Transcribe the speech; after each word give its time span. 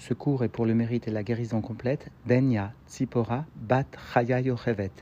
Ce 0.00 0.14
cours 0.14 0.44
est 0.44 0.48
pour 0.48 0.64
le 0.64 0.74
mérite 0.74 1.08
et 1.08 1.10
la 1.10 1.22
guérison 1.22 1.60
complète 1.60 2.10
d'Enya 2.26 2.72
Tzipora 2.88 3.44
Bat 3.54 3.84
Chaya 4.14 4.40
Yochevet. 4.40 4.92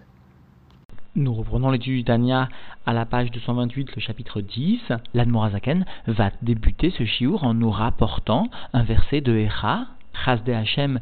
Nous 1.15 1.33
reprenons 1.33 1.71
l'étude 1.71 1.95
du 1.95 2.05
Tanya 2.05 2.49
à 2.85 2.93
la 2.93 3.07
page 3.07 3.31
228, 3.31 3.95
le 3.95 4.01
chapitre 4.01 4.41
10. 4.41 4.81
L'Admorazaken 5.15 5.87
va 6.09 6.33
débuter 6.43 6.91
ce 6.91 7.05
chiour 7.05 7.45
en 7.45 7.55
nous 7.55 7.71
rapportant 7.71 8.51
un 8.73 8.83
verset 8.83 9.21
de 9.21 9.37
Echa, 9.37 9.87
Chasde 10.25 10.49
Hashem. 10.49 10.99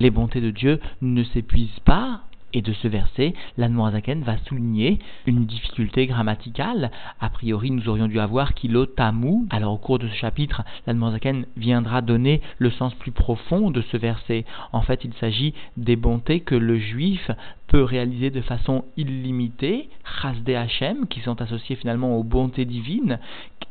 Les 0.00 0.10
bontés 0.10 0.40
de 0.40 0.50
Dieu 0.50 0.80
ne 1.02 1.22
s'épuisent 1.22 1.80
pas, 1.84 2.22
et 2.54 2.62
de 2.62 2.72
ce 2.72 2.88
verset, 2.88 3.34
l'Anmoazaken 3.58 4.22
va 4.22 4.38
souligner 4.46 4.98
une 5.26 5.44
difficulté 5.44 6.06
grammaticale. 6.06 6.90
A 7.20 7.28
priori, 7.28 7.70
nous 7.70 7.88
aurions 7.88 8.06
dû 8.06 8.20
avoir 8.20 8.54
kilo 8.54 8.86
tamu. 8.86 9.46
Alors, 9.50 9.74
au 9.74 9.78
cours 9.78 9.98
de 9.98 10.08
ce 10.08 10.14
chapitre, 10.14 10.62
l'Anmoazaken 10.86 11.46
viendra 11.56 12.00
donner 12.00 12.40
le 12.58 12.70
sens 12.70 12.94
plus 12.94 13.12
profond 13.12 13.70
de 13.70 13.82
ce 13.82 13.96
verset. 13.96 14.44
En 14.72 14.82
fait, 14.82 15.04
il 15.04 15.12
s'agit 15.14 15.52
des 15.76 15.96
bontés 15.96 16.40
que 16.40 16.54
le 16.54 16.78
juif 16.78 17.30
peut 17.66 17.82
réaliser 17.82 18.30
de 18.30 18.40
façon 18.40 18.84
illimitée, 18.96 19.88
chasde 20.22 20.48
Hashem, 20.48 21.06
qui 21.08 21.20
sont 21.20 21.40
associées 21.42 21.76
finalement 21.76 22.16
aux 22.16 22.22
bontés 22.22 22.66
divines, 22.66 23.18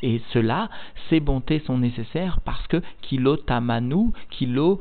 et 0.02 0.22
cela, 0.34 0.70
ces 1.10 1.22
bontés 1.22 1.60
sont 1.60 1.78
nécessaires 1.78 2.42
parce 2.44 2.68
que 2.68 2.82
kilo 3.02 3.38
tamanu, 3.38 4.12
kilo 4.30 4.80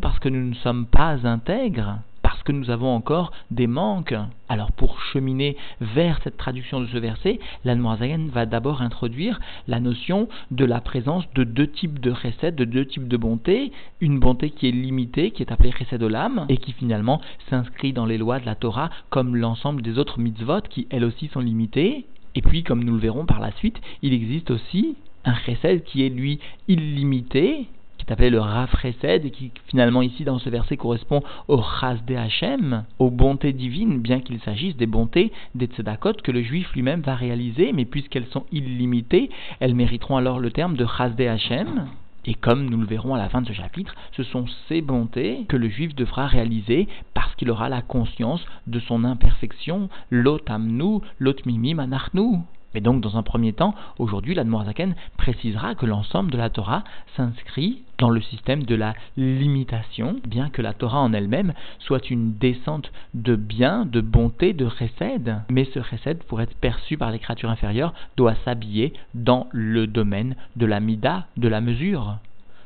parce 0.00 0.18
que 0.20 0.28
nous 0.28 0.48
ne 0.48 0.54
sommes 0.54 0.86
pas 0.86 1.26
intègres 1.26 1.98
parce 2.28 2.42
que 2.42 2.52
nous 2.52 2.68
avons 2.68 2.94
encore 2.94 3.32
des 3.50 3.66
manques. 3.66 4.14
Alors 4.50 4.70
pour 4.72 5.00
cheminer 5.00 5.56
vers 5.80 6.20
cette 6.22 6.36
traduction 6.36 6.78
de 6.78 6.86
ce 6.86 6.98
verset, 6.98 7.40
l'Anmoazagan 7.64 8.26
va 8.30 8.44
d'abord 8.44 8.82
introduire 8.82 9.40
la 9.66 9.80
notion 9.80 10.28
de 10.50 10.66
la 10.66 10.82
présence 10.82 11.24
de 11.34 11.44
deux 11.44 11.68
types 11.68 12.00
de 12.00 12.10
recettes, 12.10 12.54
de 12.54 12.66
deux 12.66 12.84
types 12.84 13.08
de 13.08 13.16
bonté. 13.16 13.72
Une 14.02 14.20
bonté 14.20 14.50
qui 14.50 14.68
est 14.68 14.72
limitée, 14.72 15.30
qui 15.30 15.42
est 15.42 15.50
appelée 15.50 15.70
recette 15.70 16.02
de 16.02 16.06
l'âme, 16.06 16.44
et 16.50 16.58
qui 16.58 16.72
finalement 16.72 17.22
s'inscrit 17.48 17.94
dans 17.94 18.04
les 18.04 18.18
lois 18.18 18.40
de 18.40 18.44
la 18.44 18.56
Torah 18.56 18.90
comme 19.08 19.34
l'ensemble 19.34 19.80
des 19.80 19.98
autres 19.98 20.20
mitzvot 20.20 20.60
qui 20.68 20.86
elles 20.90 21.04
aussi 21.04 21.28
sont 21.28 21.40
limitées. 21.40 22.04
Et 22.34 22.42
puis, 22.42 22.62
comme 22.62 22.84
nous 22.84 22.92
le 22.92 23.00
verrons 23.00 23.24
par 23.24 23.40
la 23.40 23.52
suite, 23.52 23.80
il 24.02 24.12
existe 24.12 24.50
aussi 24.50 24.96
un 25.24 25.34
chesed 25.34 25.82
qui 25.84 26.04
est 26.04 26.10
lui 26.10 26.40
illimité, 26.68 27.68
appelé 28.10 28.30
le 28.30 28.40
Rafresed 28.40 29.24
et 29.24 29.30
qui 29.30 29.52
finalement 29.66 30.02
ici 30.02 30.24
dans 30.24 30.38
ce 30.38 30.50
verset 30.50 30.76
correspond 30.76 31.22
au 31.48 31.62
Chasde 31.62 32.10
Hashem, 32.10 32.84
aux 32.98 33.10
bontés 33.10 33.52
divines, 33.52 34.00
bien 34.00 34.20
qu'il 34.20 34.40
s'agisse 34.40 34.76
des 34.76 34.86
bontés 34.86 35.32
des 35.54 35.66
Tzedakot 35.66 36.14
que 36.22 36.32
le 36.32 36.42
juif 36.42 36.72
lui-même 36.72 37.00
va 37.00 37.14
réaliser, 37.14 37.72
mais 37.72 37.84
puisqu'elles 37.84 38.26
sont 38.26 38.46
illimitées, 38.52 39.30
elles 39.60 39.74
mériteront 39.74 40.16
alors 40.16 40.40
le 40.40 40.50
terme 40.50 40.76
de 40.76 40.86
Chasde 40.86 41.20
Hashem. 41.20 41.88
Et 42.24 42.34
comme 42.34 42.68
nous 42.68 42.78
le 42.78 42.86
verrons 42.86 43.14
à 43.14 43.18
la 43.18 43.28
fin 43.28 43.40
de 43.40 43.46
ce 43.46 43.52
chapitre, 43.52 43.94
ce 44.12 44.22
sont 44.22 44.44
ces 44.68 44.82
bontés 44.82 45.46
que 45.48 45.56
le 45.56 45.68
juif 45.68 45.94
devra 45.94 46.26
réaliser 46.26 46.86
parce 47.14 47.34
qu'il 47.36 47.50
aura 47.50 47.68
la 47.68 47.80
conscience 47.80 48.44
de 48.66 48.80
son 48.80 49.04
imperfection, 49.04 49.88
l'otamnu, 50.10 51.00
l'otmimim 51.18 51.78
anachnu. 51.78 52.40
Mais 52.74 52.80
donc, 52.80 53.00
dans 53.00 53.16
un 53.16 53.22
premier 53.22 53.52
temps, 53.52 53.74
aujourd'hui, 53.98 54.34
l'Admorazaken 54.34 54.94
précisera 55.16 55.74
que 55.74 55.86
l'ensemble 55.86 56.30
de 56.30 56.36
la 56.36 56.50
Torah 56.50 56.84
s'inscrit 57.16 57.82
dans 57.98 58.10
le 58.10 58.20
système 58.20 58.62
de 58.62 58.74
la 58.74 58.94
limitation, 59.16 60.16
bien 60.26 60.50
que 60.50 60.62
la 60.62 60.74
Torah 60.74 61.00
en 61.00 61.12
elle-même 61.12 61.54
soit 61.78 62.10
une 62.10 62.34
descente 62.36 62.92
de 63.14 63.36
bien, 63.36 63.86
de 63.86 64.00
bonté, 64.00 64.52
de 64.52 64.66
recède. 64.66 65.42
Mais 65.50 65.64
ce 65.72 65.78
recède, 65.78 66.22
pour 66.24 66.40
être 66.40 66.56
perçu 66.56 66.96
par 66.96 67.10
les 67.10 67.18
créatures 67.18 67.50
inférieures, 67.50 67.94
doit 68.16 68.36
s'habiller 68.44 68.92
dans 69.14 69.48
le 69.50 69.86
domaine 69.86 70.36
de 70.56 70.66
la 70.66 70.80
mida, 70.80 71.26
de 71.36 71.48
la 71.48 71.60
mesure. 71.60 72.18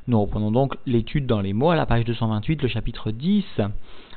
Nous 0.09 0.21
reprenons 0.21 0.51
donc 0.51 0.77
l'étude 0.85 1.27
dans 1.27 1.41
les 1.41 1.53
mots 1.53 1.71
à 1.71 1.77
la 1.77 1.87
page 1.87 2.05
228, 2.05 2.63
le 2.63 2.69
chapitre 2.69 3.13
10. 3.13 3.45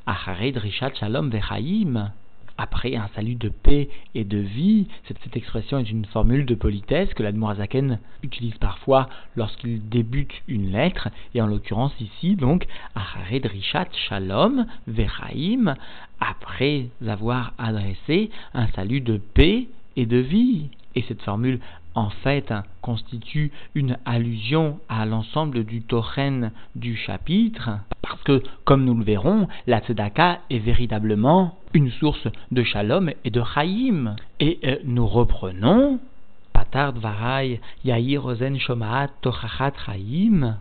Achared 0.08 0.58
Rishat 0.58 0.94
Shalom 0.96 1.30
Vechaim 1.30 2.12
après 2.58 2.96
un 2.96 3.10
salut 3.16 3.36
de 3.36 3.50
paix 3.50 3.90
et 4.14 4.24
de 4.24 4.38
vie. 4.38 4.88
Cette, 5.08 5.36
expression 5.36 5.80
est 5.80 5.90
une 5.90 6.06
formule 6.06 6.46
de 6.46 6.56
politesse 6.56 7.14
que 7.14 7.24
l'Admorazaken 7.24 8.00
utilise 8.24 8.58
parfois 8.58 9.10
lorsqu'il 9.36 9.88
débute 9.90 10.32
une 10.48 10.72
lettre, 10.72 11.10
et 11.34 11.42
en 11.42 11.48
l'occurrence 11.48 11.94
ici, 12.00 12.36
donc, 12.36 12.66
Achared 12.96 13.46
Rishat 13.46 13.88
Shalom 14.08 14.66
Vechaim, 14.88 15.76
après 16.20 16.88
avoir 17.06 17.54
adressé 17.58 18.30
un 18.54 18.68
salut 18.68 19.02
de 19.02 19.18
paix 19.18 19.68
et 19.96 20.06
de 20.06 20.18
vie. 20.18 20.70
Et 20.96 21.04
cette 21.08 21.22
formule 21.22 21.60
en 21.94 22.10
fait 22.10 22.54
constitue 22.82 23.52
une 23.74 23.98
allusion 24.06 24.80
à 24.90 25.06
l'ensemble 25.06 25.64
du 25.64 25.82
Tochen 25.82 26.52
du 26.76 26.96
chapitre, 26.96 27.72
parce 28.02 28.22
que, 28.24 28.44
comme 28.66 28.86
nous 28.86 28.96
le 28.96 29.04
verrons, 29.04 29.48
la 29.66 29.80
Tzedaka 29.80 30.40
est 30.50 30.60
véritablement 30.60 31.58
une 31.74 31.92
source 31.92 32.28
de 32.52 32.64
shalom 32.64 33.12
et 33.24 33.32
de 33.32 33.42
chaim. 33.54 34.16
Et 34.40 34.60
euh, 34.66 34.78
nous 34.84 35.08
reprenons 35.08 36.00
Patard 36.54 36.94
Varai 36.94 37.60
Yair 37.84 38.26
Ozen 38.26 38.60
Shomaat 38.60 39.10
Tochachat 39.22 39.74
Chaim 39.86 40.58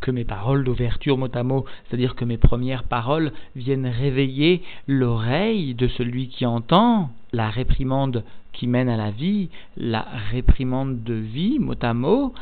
que 0.00 0.10
mes 0.10 0.24
paroles 0.24 0.64
d'ouverture 0.64 1.16
mot 1.16 1.28
à 1.32 1.42
mot, 1.44 1.64
c'est-à-dire 1.84 2.16
que 2.16 2.24
mes 2.24 2.36
premières 2.36 2.82
paroles 2.84 3.32
viennent 3.54 3.86
réveiller 3.86 4.62
l'oreille 4.88 5.74
de 5.74 5.86
celui 5.88 6.28
qui 6.28 6.44
entend 6.44 7.10
la 7.32 7.48
réprimande 7.48 8.24
qui 8.52 8.66
mène 8.66 8.88
à 8.88 8.96
la 8.96 9.10
vie, 9.10 9.48
la 9.76 10.06
réprimande 10.30 11.02
de 11.02 11.14
vie 11.14 11.58
mot 11.58 11.74
à 11.80 11.94
mot, 11.94 12.34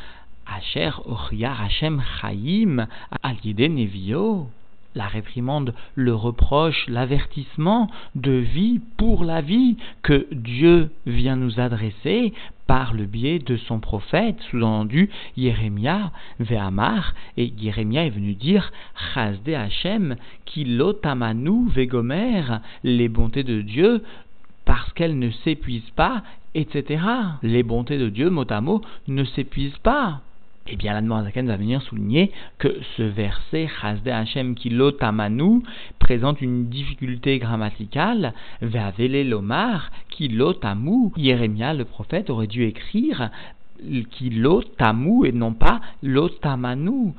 Asher 0.46 0.90
Hashem 1.42 2.02
Chaim 2.20 2.88
Alide 3.22 3.70
Nevio. 3.70 4.48
La 4.96 5.06
réprimande, 5.06 5.72
le 5.94 6.12
reproche, 6.12 6.88
l'avertissement 6.88 7.88
de 8.16 8.32
vie 8.32 8.80
pour 8.96 9.22
la 9.22 9.40
vie 9.40 9.76
que 10.02 10.26
Dieu 10.32 10.90
vient 11.06 11.36
nous 11.36 11.60
adresser 11.60 12.32
par 12.66 12.92
le 12.92 13.04
biais 13.04 13.38
de 13.38 13.56
son 13.56 13.78
prophète, 13.78 14.40
sous-entendu 14.50 15.08
Jérémia, 15.36 16.10
Ve'amar, 16.40 17.14
et 17.36 17.52
Jérémia 17.56 18.04
est 18.04 18.10
venu 18.10 18.34
dire 18.34 18.72
Chazde 19.14 19.48
Hashem, 19.48 20.16
kilotamanu 20.44 21.68
vegomer, 21.68 22.42
les 22.82 23.08
bontés 23.08 23.44
de 23.44 23.60
Dieu, 23.60 24.02
parce 24.70 24.92
qu'elles 24.92 25.18
ne 25.18 25.32
s'épuisent 25.32 25.90
pas, 25.96 26.22
etc. 26.54 27.02
Les 27.42 27.64
bontés 27.64 27.98
de 27.98 28.08
Dieu, 28.08 28.30
mot 28.30 28.44
à 28.48 28.60
mot, 28.60 28.82
ne 29.08 29.24
s'épuisent 29.24 29.78
pas. 29.78 30.20
Eh 30.68 30.76
bien, 30.76 30.92
l'Admorazaken 30.92 31.48
va 31.48 31.56
venir 31.56 31.82
souligner 31.82 32.30
que 32.58 32.78
ce 32.96 33.02
verset, 33.02 33.68
Chasde 33.80 34.06
Hashem 34.06 34.54
Kilo 34.54 34.92
Tamanu, 34.92 35.64
présente 35.98 36.40
une 36.40 36.68
difficulté 36.68 37.40
grammaticale. 37.40 38.32
Ve'avele 38.62 39.28
Lomar 39.28 39.90
Kilo 40.08 40.52
Tamu. 40.52 41.10
Jérémia, 41.16 41.74
le 41.74 41.84
prophète, 41.84 42.30
aurait 42.30 42.46
dû 42.46 42.62
écrire 42.62 43.32
Et 43.88 45.32
non 45.32 45.52
pas 45.52 45.80
Lotamanu. 46.02 47.12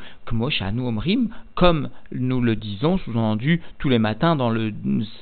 Comme 1.56 1.90
nous 2.12 2.42
le 2.42 2.56
disons, 2.56 2.98
sous-entendu 2.98 3.62
tous 3.80 3.90
les 3.90 4.00
matins 4.00 4.36
dans 4.36 4.50
le 4.50 4.72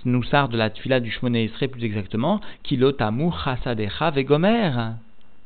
Noussar 0.06 0.50
de 0.50 0.58
la 0.58 0.70
Tfila 0.70 1.00
du 1.00 1.12
Shmoné 1.12 1.52
plus 1.72 1.84
exactement, 1.84 2.42
Kilo 2.64 2.92
Tamu 2.92 3.32
Chasadecha 3.44 4.12
Vegomer 4.12 4.72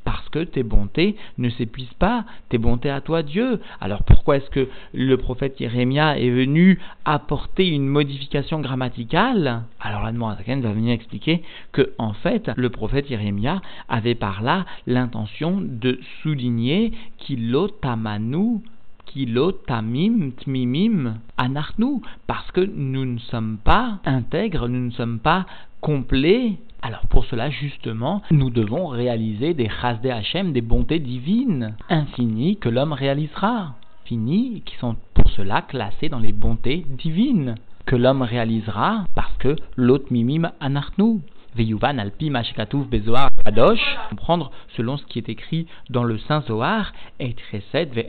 parce 0.04 0.28
que 0.30 0.44
tes 0.44 0.64
bontés 0.64 1.16
ne 1.38 1.50
s'épuisent 1.50 1.94
pas, 2.00 2.26
tes 2.50 2.58
bontés 2.58 2.90
à 2.90 3.02
toi 3.02 3.24
Dieu. 3.24 3.60
Alors 3.82 4.04
pourquoi 4.04 4.38
est-ce 4.38 4.50
que 4.50 4.68
le 4.94 5.18
prophète 5.18 5.58
Jérémia 5.58 6.18
est 6.18 6.30
venu 6.30 6.80
apporter 7.06 7.68
une 7.68 7.88
modification 7.88 8.60
grammaticale? 8.60 9.64
Alors 9.80 10.04
la 10.04 10.12
va 10.12 10.72
venir 10.72 10.94
expliquer 10.94 11.44
que 11.72 11.94
en 11.98 12.14
fait 12.14 12.52
le 12.56 12.70
prophète 12.70 13.08
Jérémia 13.08 13.62
avait 13.90 14.16
par 14.16 14.42
là 14.42 14.66
l'intention 14.88 15.62
de 15.62 16.00
souligner 16.22 16.92
kilotamanu 17.18 18.62
kilotamim 19.06 20.32
tmimim 20.32 21.16
anarnu 21.38 22.02
parce 22.28 22.52
que 22.52 22.62
nous 22.62 23.06
ne 23.06 23.20
sommes 23.20 23.58
pas 23.64 24.00
intègres, 24.06 24.68
nous 24.68 24.86
ne 24.86 24.92
sommes 24.92 25.20
pas 25.20 25.46
complets 25.82 26.58
alors 26.86 27.08
pour 27.08 27.24
cela, 27.24 27.50
justement, 27.50 28.22
nous 28.30 28.50
devons 28.50 28.88
réaliser 28.88 29.54
des 29.54 29.70
chasde 29.70 30.06
Hachem, 30.06 30.52
des 30.52 30.60
bontés 30.60 31.00
divines, 31.00 31.78
infinies, 31.90 32.58
que 32.58 32.68
l'homme 32.68 32.92
réalisera. 32.92 33.76
Finies, 34.04 34.64
qui 34.66 34.76
sont 34.76 34.98
pour 35.14 35.30
cela 35.32 35.62
classées 35.62 36.10
dans 36.10 36.20
les 36.20 36.34
bontés 36.34 36.86
divines, 36.90 37.56
que 37.86 37.96
l'homme 37.96 38.22
réalisera 38.22 39.06
parce 39.16 39.32
que 39.38 39.56
l'autre 39.78 40.12
mimim 40.12 40.52
anarnu. 40.60 41.22
Veyuvan 41.56 42.00
alpi 42.00 42.30
mashkatouf 42.30 42.88
bezoar 42.88 43.30
kadosh. 43.44 43.98
Comprendre 44.10 44.52
selon 44.76 44.98
ce 44.98 45.06
qui 45.06 45.20
est 45.20 45.30
écrit 45.30 45.68
dans 45.90 46.04
le 46.04 46.18
Saint 46.18 46.42
Zohar, 46.42 46.94
et 47.20 47.36
ve 47.74 48.04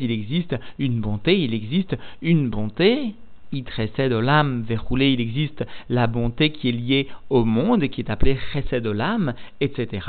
il 0.00 0.10
existe 0.10 0.56
une 0.78 1.00
bonté, 1.00 1.38
il 1.38 1.54
existe 1.54 1.96
une 2.22 2.48
bonté 2.50 3.14
Olam 3.52 4.66
il 4.68 5.20
existe 5.20 5.64
la 5.88 6.06
bonté 6.06 6.50
qui 6.50 6.68
est 6.68 6.72
liée 6.72 7.08
au 7.30 7.44
monde 7.44 7.82
et 7.82 7.88
qui 7.88 8.02
est 8.02 8.10
appelée 8.10 8.38
Olam, 8.84 9.32
etc. 9.60 10.06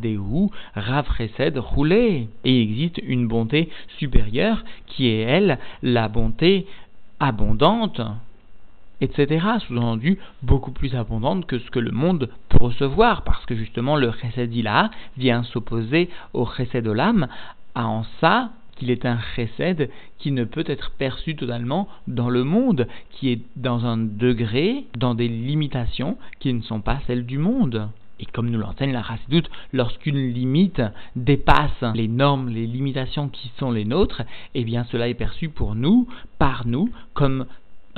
Dehu 0.00 0.48
Rav 0.74 1.06
Roulé. 1.56 2.28
Et 2.44 2.62
il 2.62 2.70
existe 2.70 2.98
une 2.98 3.26
bonté 3.26 3.68
supérieure 3.98 4.64
qui 4.86 5.08
est, 5.08 5.22
elle, 5.22 5.58
la 5.82 6.08
bonté 6.08 6.66
abondante, 7.20 8.00
etc. 9.00 9.46
Sous-entendu, 9.66 10.18
beaucoup 10.42 10.72
plus 10.72 10.94
abondante 10.94 11.46
que 11.46 11.58
ce 11.58 11.70
que 11.70 11.78
le 11.78 11.92
monde 11.92 12.30
peut 12.48 12.64
recevoir, 12.64 13.22
parce 13.22 13.44
que 13.46 13.54
justement 13.54 13.96
le 13.96 14.12
Chesed 14.12 14.54
Ilaha 14.54 14.90
vient 15.16 15.42
s'opposer 15.42 16.08
au 16.32 16.46
Chesed 16.46 16.86
Olam, 16.86 17.28
en 17.74 18.04
ça 18.20 18.50
qu'il 18.76 18.90
est 18.90 19.06
un 19.06 19.18
chesed 19.34 19.90
qui 20.18 20.30
ne 20.30 20.44
peut 20.44 20.64
être 20.66 20.92
perçu 20.92 21.34
totalement 21.34 21.88
dans 22.06 22.30
le 22.30 22.44
monde, 22.44 22.86
qui 23.10 23.30
est 23.30 23.40
dans 23.56 23.84
un 23.84 23.98
degré, 23.98 24.84
dans 24.96 25.14
des 25.14 25.28
limitations 25.28 26.16
qui 26.38 26.54
ne 26.54 26.62
sont 26.62 26.80
pas 26.80 27.00
celles 27.06 27.26
du 27.26 27.38
monde. 27.38 27.88
Et 28.20 28.26
comme 28.26 28.50
nous 28.50 28.58
l'enseigne 28.58 28.92
la 28.92 29.02
Chassidoute, 29.02 29.50
lorsqu'une 29.72 30.32
limite 30.32 30.82
dépasse 31.14 31.84
les 31.94 32.08
normes, 32.08 32.48
les 32.48 32.66
limitations 32.66 33.28
qui 33.28 33.50
sont 33.58 33.70
les 33.70 33.84
nôtres, 33.84 34.22
eh 34.54 34.64
bien 34.64 34.84
cela 34.90 35.08
est 35.08 35.14
perçu 35.14 35.48
pour 35.48 35.74
nous, 35.74 36.08
par 36.38 36.66
nous, 36.66 36.90
comme 37.14 37.46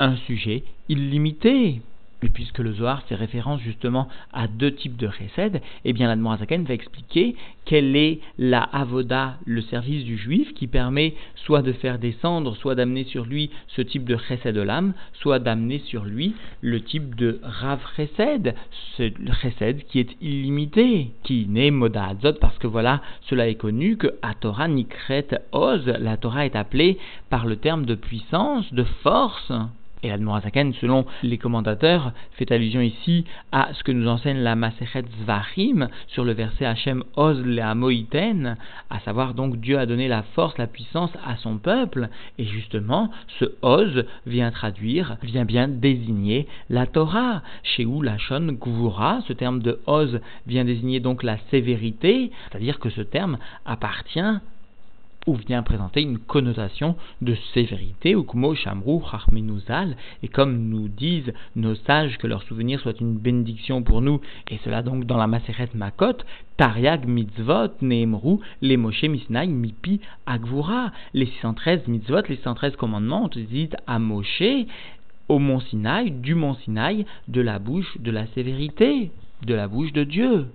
un 0.01 0.15
sujet 0.15 0.63
illimité. 0.89 1.81
Et 2.23 2.29
puisque 2.29 2.59
le 2.59 2.73
Zohar 2.73 3.01
fait 3.03 3.15
référence 3.15 3.61
justement 3.61 4.07
à 4.31 4.47
deux 4.47 4.71
types 4.71 4.95
de 4.95 5.09
chesed, 5.09 5.59
eh 5.85 5.93
bien 5.93 6.07
l'Admorazaken 6.07 6.65
va 6.65 6.75
expliquer 6.75 7.35
quelle 7.65 7.95
est 7.95 8.19
la 8.37 8.61
avoda, 8.61 9.37
le 9.45 9.61
service 9.61 10.03
du 10.03 10.17
juif, 10.17 10.53
qui 10.53 10.67
permet 10.67 11.15
soit 11.35 11.63
de 11.63 11.71
faire 11.71 11.97
descendre, 11.97 12.55
soit 12.57 12.75
d'amener 12.75 13.05
sur 13.05 13.25
lui 13.25 13.49
ce 13.69 13.81
type 13.81 14.05
de 14.05 14.17
chesed 14.17 14.53
de 14.53 14.61
l'âme, 14.61 14.93
soit 15.13 15.39
d'amener 15.39 15.79
sur 15.79 16.05
lui 16.05 16.35
le 16.61 16.81
type 16.81 17.15
de 17.15 17.39
rav 17.41 17.79
chesed, 17.95 18.53
ce 18.97 19.09
chesed 19.41 19.83
qui 19.85 19.99
est 19.99 20.15
illimité, 20.21 21.13
qui 21.23 21.47
naît 21.47 21.71
moda 21.71 22.09
azot, 22.09 22.33
parce 22.33 22.59
que 22.59 22.67
voilà, 22.67 23.01
cela 23.21 23.47
est 23.47 23.55
connu 23.55 23.97
que 23.97 24.13
à 24.21 24.35
Torah 24.35 24.67
nikret 24.67 25.27
oz, 25.53 25.87
la 25.87 26.17
Torah 26.17 26.45
est 26.45 26.55
appelée 26.55 26.99
par 27.31 27.47
le 27.47 27.55
terme 27.55 27.85
de 27.85 27.95
puissance, 27.95 28.71
de 28.75 28.83
force. 28.83 29.51
Et 30.03 30.09
l'Admorazaken, 30.09 30.73
selon 30.73 31.05
les 31.21 31.37
commentateurs, 31.37 32.11
fait 32.31 32.51
allusion 32.51 32.81
ici 32.81 33.23
à 33.51 33.69
ce 33.73 33.83
que 33.83 33.91
nous 33.91 34.07
enseigne 34.07 34.39
la 34.39 34.55
Masechet 34.55 35.03
Zvachim 35.21 35.89
sur 36.07 36.25
le 36.25 36.31
verset 36.31 36.65
Hachem 36.65 37.03
Oz 37.15 37.43
Moiten, 37.75 38.57
à 38.89 38.99
savoir 39.01 39.35
donc 39.35 39.59
Dieu 39.59 39.77
a 39.77 39.85
donné 39.85 40.07
la 40.07 40.23
force, 40.23 40.57
la 40.57 40.65
puissance 40.65 41.11
à 41.23 41.35
son 41.37 41.59
peuple, 41.59 42.09
et 42.39 42.45
justement 42.45 43.11
ce 43.39 43.45
Oz 43.61 44.05
vient 44.25 44.49
traduire, 44.49 45.17
vient 45.21 45.45
bien 45.45 45.67
désigner 45.67 46.47
la 46.71 46.87
Torah, 46.87 47.43
chez 47.61 47.85
où 47.85 48.01
la 48.01 48.17
Shon 48.17 48.57
Gvura, 48.59 49.21
ce 49.27 49.33
terme 49.33 49.61
de 49.61 49.81
Oz 49.85 50.19
vient 50.47 50.65
désigner 50.65 50.99
donc 50.99 51.21
la 51.21 51.37
sévérité, 51.51 52.31
c'est-à-dire 52.49 52.79
que 52.79 52.89
ce 52.89 53.01
terme 53.01 53.37
appartient 53.65 54.39
ou 55.27 55.35
vient 55.35 55.63
présenter 55.63 56.01
une 56.01 56.17
connotation 56.17 56.95
de 57.21 57.35
sévérité, 57.53 58.15
ou 58.15 58.23
kumo 58.23 58.55
shamru 58.55 58.99
harmenuzal, 59.11 59.95
et 60.23 60.27
comme 60.27 60.69
nous 60.69 60.87
disent 60.87 61.33
nos 61.55 61.75
sages 61.75 62.17
que 62.17 62.27
leur 62.27 62.43
souvenir 62.43 62.79
soit 62.79 62.99
une 62.99 63.17
bénédiction 63.17 63.83
pour 63.83 64.01
nous, 64.01 64.19
et 64.49 64.59
cela 64.63 64.81
donc 64.81 65.05
dans 65.05 65.17
la 65.17 65.27
Maseret 65.27 65.69
Makot, 65.75 66.17
Tariag 66.57 67.07
mitzvot 67.07 67.73
neemru 67.81 68.37
les 68.61 68.77
Moshe 68.77 69.03
misnai 69.03 69.47
mipi 69.47 69.99
agvura, 70.25 70.91
les 71.13 71.25
613 71.25 71.87
mitzvot, 71.87 72.21
les 72.27 72.35
613 72.37 72.75
commandements, 72.75 73.25
on 73.25 73.39
dit 73.39 73.69
à 73.87 73.99
Moshe, 73.99 74.43
au 75.31 75.39
mont 75.39 75.61
Sinaï, 75.61 76.11
du 76.11 76.35
mont 76.35 76.55
Sinaï, 76.55 77.05
de 77.29 77.41
la 77.41 77.57
bouche 77.57 77.97
de 77.99 78.11
la 78.11 78.27
sévérité, 78.27 79.11
de 79.45 79.53
la 79.53 79.67
bouche 79.67 79.93
de 79.93 80.03
Dieu. 80.03 80.47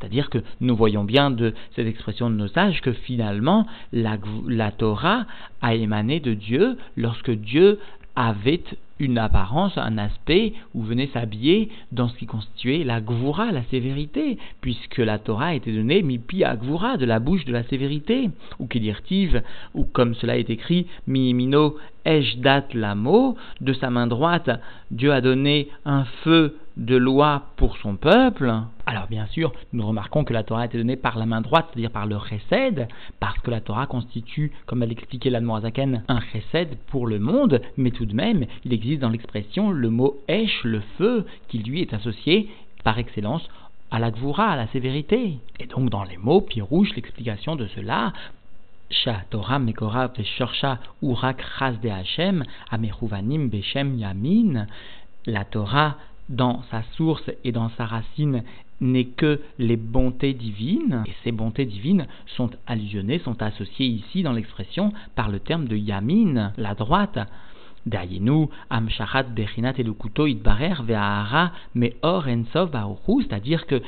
C'est-à-dire 0.00 0.30
que 0.30 0.38
nous 0.60 0.74
voyons 0.74 1.04
bien 1.04 1.30
de 1.30 1.54
cette 1.76 1.86
expression 1.86 2.30
de 2.30 2.34
nos 2.34 2.48
sages 2.48 2.80
que 2.80 2.92
finalement 2.92 3.66
la, 3.92 4.18
Torah 4.70 5.26
a 5.60 5.74
émané 5.74 6.20
de 6.20 6.32
Dieu 6.32 6.78
lorsque 6.96 7.30
Dieu 7.30 7.78
avait 8.16 8.62
une 8.98 9.18
apparence, 9.18 9.76
un 9.78 9.98
aspect 9.98 10.52
où 10.74 10.82
venait 10.82 11.08
s'habiller 11.08 11.70
dans 11.90 12.08
ce 12.08 12.16
qui 12.16 12.26
constituait 12.26 12.84
la 12.84 13.00
gvura, 13.00 13.50
la 13.50 13.64
sévérité, 13.64 14.36
puisque 14.60 14.98
la 14.98 15.18
Torah 15.18 15.46
a 15.46 15.54
été 15.54 15.72
donnée 15.72 16.02
mipi 16.02 16.44
à 16.44 16.54
gvura, 16.54 16.98
de 16.98 17.06
la 17.06 17.18
bouche 17.18 17.46
de 17.46 17.52
la 17.52 17.62
sévérité, 17.64 18.30
ou 18.58 18.66
tirtive, 18.66 19.42
ou 19.74 19.84
comme 19.84 20.14
cela 20.14 20.36
est 20.36 20.50
écrit, 20.50 20.86
mi-mino 21.06 21.76
ejdat 22.04 22.66
lamo, 22.74 23.36
de 23.62 23.72
sa 23.72 23.88
main 23.88 24.06
droite, 24.06 24.50
Dieu 24.90 25.12
a 25.12 25.22
donné 25.22 25.68
un 25.86 26.04
feu 26.22 26.56
de 26.80 26.96
loi 26.96 27.42
pour 27.56 27.76
son 27.76 27.96
peuple. 27.96 28.52
Alors 28.86 29.06
bien 29.06 29.26
sûr, 29.26 29.52
nous 29.72 29.86
remarquons 29.86 30.24
que 30.24 30.32
la 30.32 30.42
Torah 30.42 30.62
a 30.62 30.64
été 30.64 30.78
donnée 30.78 30.96
par 30.96 31.18
la 31.18 31.26
main 31.26 31.42
droite, 31.42 31.66
c'est-à-dire 31.70 31.90
par 31.90 32.06
le 32.06 32.16
chesed, 32.18 32.88
parce 33.20 33.38
que 33.40 33.50
la 33.50 33.60
Torah 33.60 33.86
constitue, 33.86 34.50
comme 34.66 34.82
elle 34.82 34.88
l'expliquait 34.88 35.30
l'Admorazaken, 35.30 36.04
un 36.08 36.20
chesed 36.32 36.78
pour 36.88 37.06
le 37.06 37.18
monde, 37.18 37.60
mais 37.76 37.90
tout 37.90 38.06
de 38.06 38.14
même, 38.14 38.46
il 38.64 38.72
existe 38.72 39.02
dans 39.02 39.10
l'expression 39.10 39.70
le 39.70 39.90
mot 39.90 40.16
esh, 40.26 40.64
le 40.64 40.80
feu, 40.96 41.26
qui 41.48 41.58
lui 41.58 41.82
est 41.82 41.92
associé 41.92 42.48
par 42.82 42.98
excellence 42.98 43.46
à 43.90 43.98
la 43.98 44.10
gvura, 44.10 44.46
à 44.48 44.56
la 44.56 44.66
sévérité. 44.68 45.38
Et 45.58 45.66
donc 45.66 45.90
dans 45.90 46.04
les 46.04 46.16
mots, 46.16 46.40
Pirouche, 46.40 46.94
l'explication 46.96 47.56
de 47.56 47.66
cela, 47.76 48.14
Torah 49.28 49.58
Mekora 49.58 50.10
Urak 51.02 51.44
de 51.82 51.88
Hashem 51.90 52.44
Yamin, 53.98 54.66
la 55.26 55.44
Torah 55.44 55.96
dans 56.30 56.62
sa 56.70 56.82
source 56.96 57.30
et 57.44 57.52
dans 57.52 57.68
sa 57.76 57.84
racine 57.84 58.44
n'est 58.80 59.04
que 59.04 59.40
les 59.58 59.76
bontés 59.76 60.32
divines, 60.32 61.02
et 61.06 61.12
ces 61.22 61.32
bontés 61.32 61.66
divines 61.66 62.06
sont 62.36 62.50
allusionnées, 62.66 63.18
sont 63.18 63.42
associées 63.42 63.86
ici 63.86 64.22
dans 64.22 64.32
l'expression 64.32 64.92
par 65.14 65.28
le 65.28 65.40
terme 65.40 65.66
de 65.66 65.76
yamin, 65.76 66.52
la 66.56 66.74
droite. 66.74 67.18
Dayenu, 67.86 68.48
amshachat 68.68 69.22
bechinat 69.22 69.72
elukuto 69.78 70.26
itbarer 70.26 70.82
ve'ahara 70.82 71.52
me'or 71.74 72.28
ensov 72.28 72.70
c'est-à-dire 73.22 73.66
que 73.66 73.80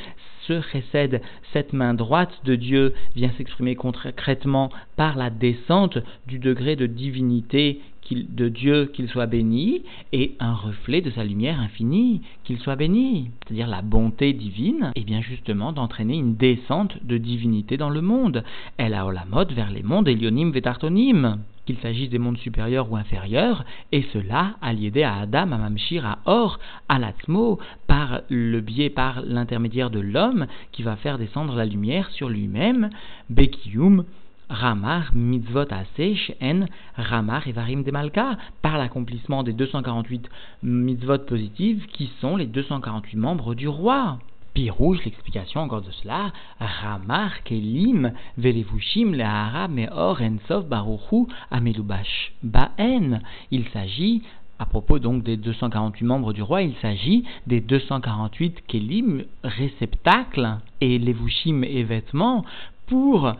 ce 0.47 0.63
chesed, 0.63 1.21
cette 1.53 1.75
main 1.75 1.93
droite 1.93 2.41
de 2.45 2.55
Dieu, 2.55 2.95
vient 3.15 3.31
s'exprimer 3.37 3.77
concrètement 3.77 4.71
par 4.97 5.17
la 5.17 5.29
descente 5.29 5.99
du 6.27 6.39
degré 6.39 6.75
de 6.75 6.87
divinité 6.87 7.83
de 8.15 8.49
Dieu 8.49 8.87
qu'il 8.87 9.09
soit 9.09 9.27
béni, 9.27 9.83
et 10.13 10.37
un 10.41 10.55
reflet 10.55 11.01
de 11.01 11.11
sa 11.11 11.25
lumière 11.25 11.61
infinie 11.61 12.23
qu'il 12.45 12.59
soit 12.59 12.77
béni. 12.77 13.31
C'est-à-dire 13.47 13.69
la 13.69 13.83
bonté 13.83 14.33
divine, 14.33 14.93
et 14.95 15.05
bien 15.05 15.21
justement 15.21 15.73
d'entraîner 15.73 16.17
une 16.17 16.37
descente 16.37 17.05
de 17.05 17.19
divinité 17.19 17.77
dans 17.77 17.91
le 17.91 18.01
monde. 18.01 18.45
Elle 18.77 18.95
a 18.95 19.11
la 19.13 19.25
mode 19.25 19.53
vers 19.53 19.71
les 19.71 19.83
mondes 19.83 20.09
Elionim 20.09 20.51
Vetartonim 20.51 21.39
qu'il 21.67 21.79
s'agisse 21.79 22.11
des 22.11 22.19
mondes 22.19 22.39
supérieurs 22.39 22.91
ou 22.91 22.97
inférieurs, 22.97 23.65
et 23.93 24.03
cela 24.13 24.57
a 24.61 24.73
lié 24.73 25.03
à 25.03 25.21
Adam, 25.21 25.53
à 25.53 25.59
Mamshir, 25.59 26.05
à 26.05 26.19
Or, 26.25 26.59
à 26.89 26.99
l'Atmo, 26.99 27.59
par 27.87 28.23
le 28.29 28.61
biais, 28.61 28.91
par 28.91 29.23
l'intermédiaire 29.23 29.91
de 29.91 30.01
l'homme, 30.01 30.47
qui 30.73 30.83
va 30.83 30.97
faire 30.97 31.19
descendre 31.19 31.55
la 31.55 31.65
lumière 31.65 32.11
sur 32.11 32.29
lui-même, 32.29 32.91
Bekiyum, 33.31 34.05
Ramar 34.53 35.11
mitzvot 35.15 35.73
asesh 35.73 36.33
en 36.43 36.67
Ramar 36.97 37.49
evarim 37.49 37.83
de 37.85 37.91
Malka, 37.91 38.37
par 38.61 38.77
l'accomplissement 38.77 39.43
des 39.43 39.55
248 39.55 40.29
mitzvot 40.63 41.19
positives 41.21 41.87
qui 41.87 42.11
sont 42.21 42.37
les 42.37 42.47
248 42.47 43.17
membres 43.17 43.55
du 43.55 43.67
roi. 43.67 44.19
Pirouge, 44.53 45.03
l'explication 45.07 45.63
encore 45.63 45.81
de 45.81 45.91
cela, 45.91 46.33
Ramar 46.61 47.43
kelim 47.45 48.13
velevushim 48.37 49.15
lehara 49.15 49.69
meor 49.69 50.21
ensof 50.21 50.67
baruchu 50.67 51.27
amelubash 51.51 52.35
baen. 52.43 53.23
Il 53.51 53.67
s'agit 53.69 54.23
à 54.59 54.67
propos 54.67 54.99
donc 54.99 55.25
des 55.25 55.39
248 55.39 56.05
membres 56.05 56.35
du 56.35 56.43
roi, 56.43 56.61
il 56.61 56.75
s'agit 56.83 57.25
des 57.47 57.63
248 57.63 58.67
kelim, 58.67 59.25
réceptacles, 59.43 60.59
et 60.83 60.99
levushim 60.99 61.65
et 61.65 61.83
vêtements 61.83 62.45
pour 62.87 63.35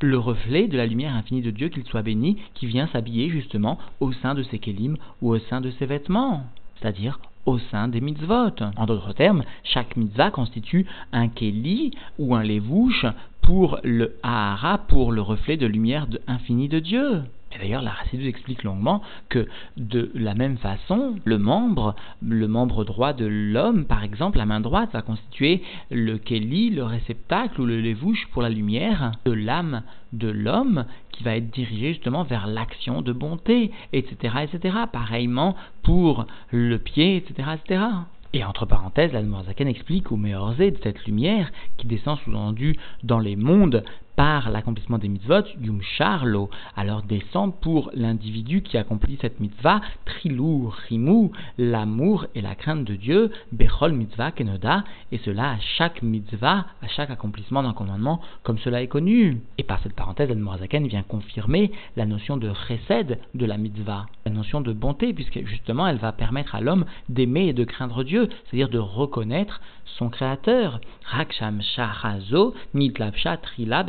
le 0.00 0.18
reflet 0.18 0.68
de 0.68 0.76
la 0.76 0.86
lumière 0.86 1.14
infinie 1.14 1.42
de 1.42 1.50
Dieu, 1.50 1.68
qu'il 1.68 1.84
soit 1.84 2.02
béni, 2.02 2.38
qui 2.54 2.66
vient 2.66 2.86
s'habiller 2.88 3.28
justement 3.30 3.78
au 4.00 4.12
sein 4.12 4.34
de 4.34 4.42
ses 4.42 4.58
kélim 4.58 4.96
ou 5.22 5.30
au 5.30 5.38
sein 5.38 5.60
de 5.60 5.70
ses 5.72 5.86
vêtements, 5.86 6.44
c'est-à-dire 6.76 7.18
au 7.46 7.58
sein 7.58 7.88
des 7.88 8.00
mitzvot. 8.00 8.50
En 8.76 8.86
d'autres 8.86 9.12
termes, 9.12 9.44
chaque 9.62 9.96
mitzvah 9.96 10.30
constitue 10.30 10.86
un 11.12 11.28
kéli 11.28 11.92
ou 12.18 12.34
un 12.34 12.42
lévouche 12.42 13.06
pour 13.40 13.78
le 13.84 14.16
Ahara, 14.22 14.78
pour 14.78 15.12
le 15.12 15.22
reflet 15.22 15.56
de 15.56 15.66
lumière 15.66 16.08
infinie 16.26 16.68
de 16.68 16.80
Dieu. 16.80 17.22
Et 17.56 17.62
d'ailleurs, 17.62 17.82
la 17.82 17.94
Chassidus 17.94 18.28
explique 18.28 18.64
longuement 18.64 19.02
que 19.30 19.46
de 19.76 20.10
la 20.14 20.34
même 20.34 20.58
façon, 20.58 21.16
le 21.24 21.38
membre, 21.38 21.94
le 22.22 22.46
membre 22.46 22.84
droit 22.84 23.14
de 23.14 23.24
l'homme, 23.24 23.86
par 23.86 24.04
exemple, 24.04 24.38
la 24.38 24.46
main 24.46 24.60
droite, 24.60 24.90
va 24.92 25.02
constituer 25.02 25.62
le 25.90 26.18
keli, 26.18 26.70
le 26.70 26.84
réceptacle 26.84 27.60
ou 27.60 27.64
le 27.64 27.80
lévouche 27.80 28.26
pour 28.32 28.42
la 28.42 28.50
lumière 28.50 29.12
de 29.24 29.32
l'âme 29.32 29.82
de 30.12 30.28
l'homme 30.28 30.84
qui 31.12 31.24
va 31.24 31.36
être 31.36 31.50
dirigé 31.50 31.94
justement 31.94 32.24
vers 32.24 32.46
l'action 32.46 33.00
de 33.00 33.12
bonté, 33.12 33.70
etc., 33.92 34.34
etc. 34.42 34.76
Pareillement 34.92 35.56
pour 35.82 36.26
le 36.50 36.76
pied, 36.78 37.16
etc., 37.16 37.50
etc. 37.54 37.84
Et 38.32 38.44
entre 38.44 38.66
parenthèses, 38.66 39.14
la 39.14 39.22
Zaken 39.44 39.66
explique 39.66 40.12
au 40.12 40.16
Meorzé 40.16 40.70
de 40.70 40.78
cette 40.82 41.06
lumière 41.06 41.50
qui 41.78 41.86
descend 41.86 42.18
sous-entendu 42.18 42.76
dans 43.02 43.18
les 43.18 43.34
mondes 43.34 43.82
par 44.16 44.50
l'accomplissement 44.50 44.98
des 44.98 45.08
mitzvot, 45.08 45.42
Yum 45.60 45.82
Charlo, 45.82 46.50
alors 46.74 47.02
descend 47.02 47.54
pour 47.60 47.90
l'individu 47.94 48.62
qui 48.62 48.78
accomplit 48.78 49.18
cette 49.20 49.40
mitzvah, 49.40 49.82
Trilou, 50.06 50.72
Rimou, 50.88 51.32
l'amour 51.58 52.26
et 52.34 52.40
la 52.40 52.54
crainte 52.54 52.84
de 52.84 52.94
Dieu, 52.94 53.30
Bechol 53.52 53.92
Mitzvah 53.92 54.32
Kenoda, 54.32 54.84
et 55.12 55.18
cela 55.18 55.50
à 55.50 55.58
chaque 55.76 56.02
mitzvah, 56.02 56.66
à 56.82 56.88
chaque 56.88 57.10
accomplissement 57.10 57.62
d'un 57.62 57.74
commandement, 57.74 58.20
comme 58.42 58.58
cela 58.58 58.82
est 58.82 58.88
connu. 58.88 59.40
Et 59.58 59.62
par 59.62 59.80
cette 59.82 59.94
parenthèse, 59.94 60.30
Admorazaken 60.30 60.86
vient 60.86 61.02
confirmer 61.02 61.70
la 61.96 62.06
notion 62.06 62.38
de 62.38 62.50
chesed 62.66 63.18
de 63.34 63.46
la 63.46 63.58
mitzvah, 63.58 64.06
la 64.24 64.32
notion 64.32 64.62
de 64.62 64.72
bonté, 64.72 65.12
puisque 65.12 65.44
justement 65.44 65.86
elle 65.86 65.98
va 65.98 66.12
permettre 66.12 66.54
à 66.54 66.62
l'homme 66.62 66.86
d'aimer 67.10 67.48
et 67.48 67.52
de 67.52 67.64
craindre 67.64 68.02
Dieu, 68.02 68.28
c'est-à-dire 68.44 68.70
de 68.70 68.78
reconnaître 68.78 69.60
son 69.98 70.08
créateur. 70.08 70.80
Raksham 71.04 71.62
Shahazo, 71.62 72.54
Nitlapsha 72.74 73.36
Trila 73.38 73.84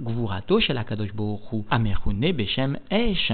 Gvurato 0.00 0.60
Beshem 2.34 2.78
Esh. 2.90 3.32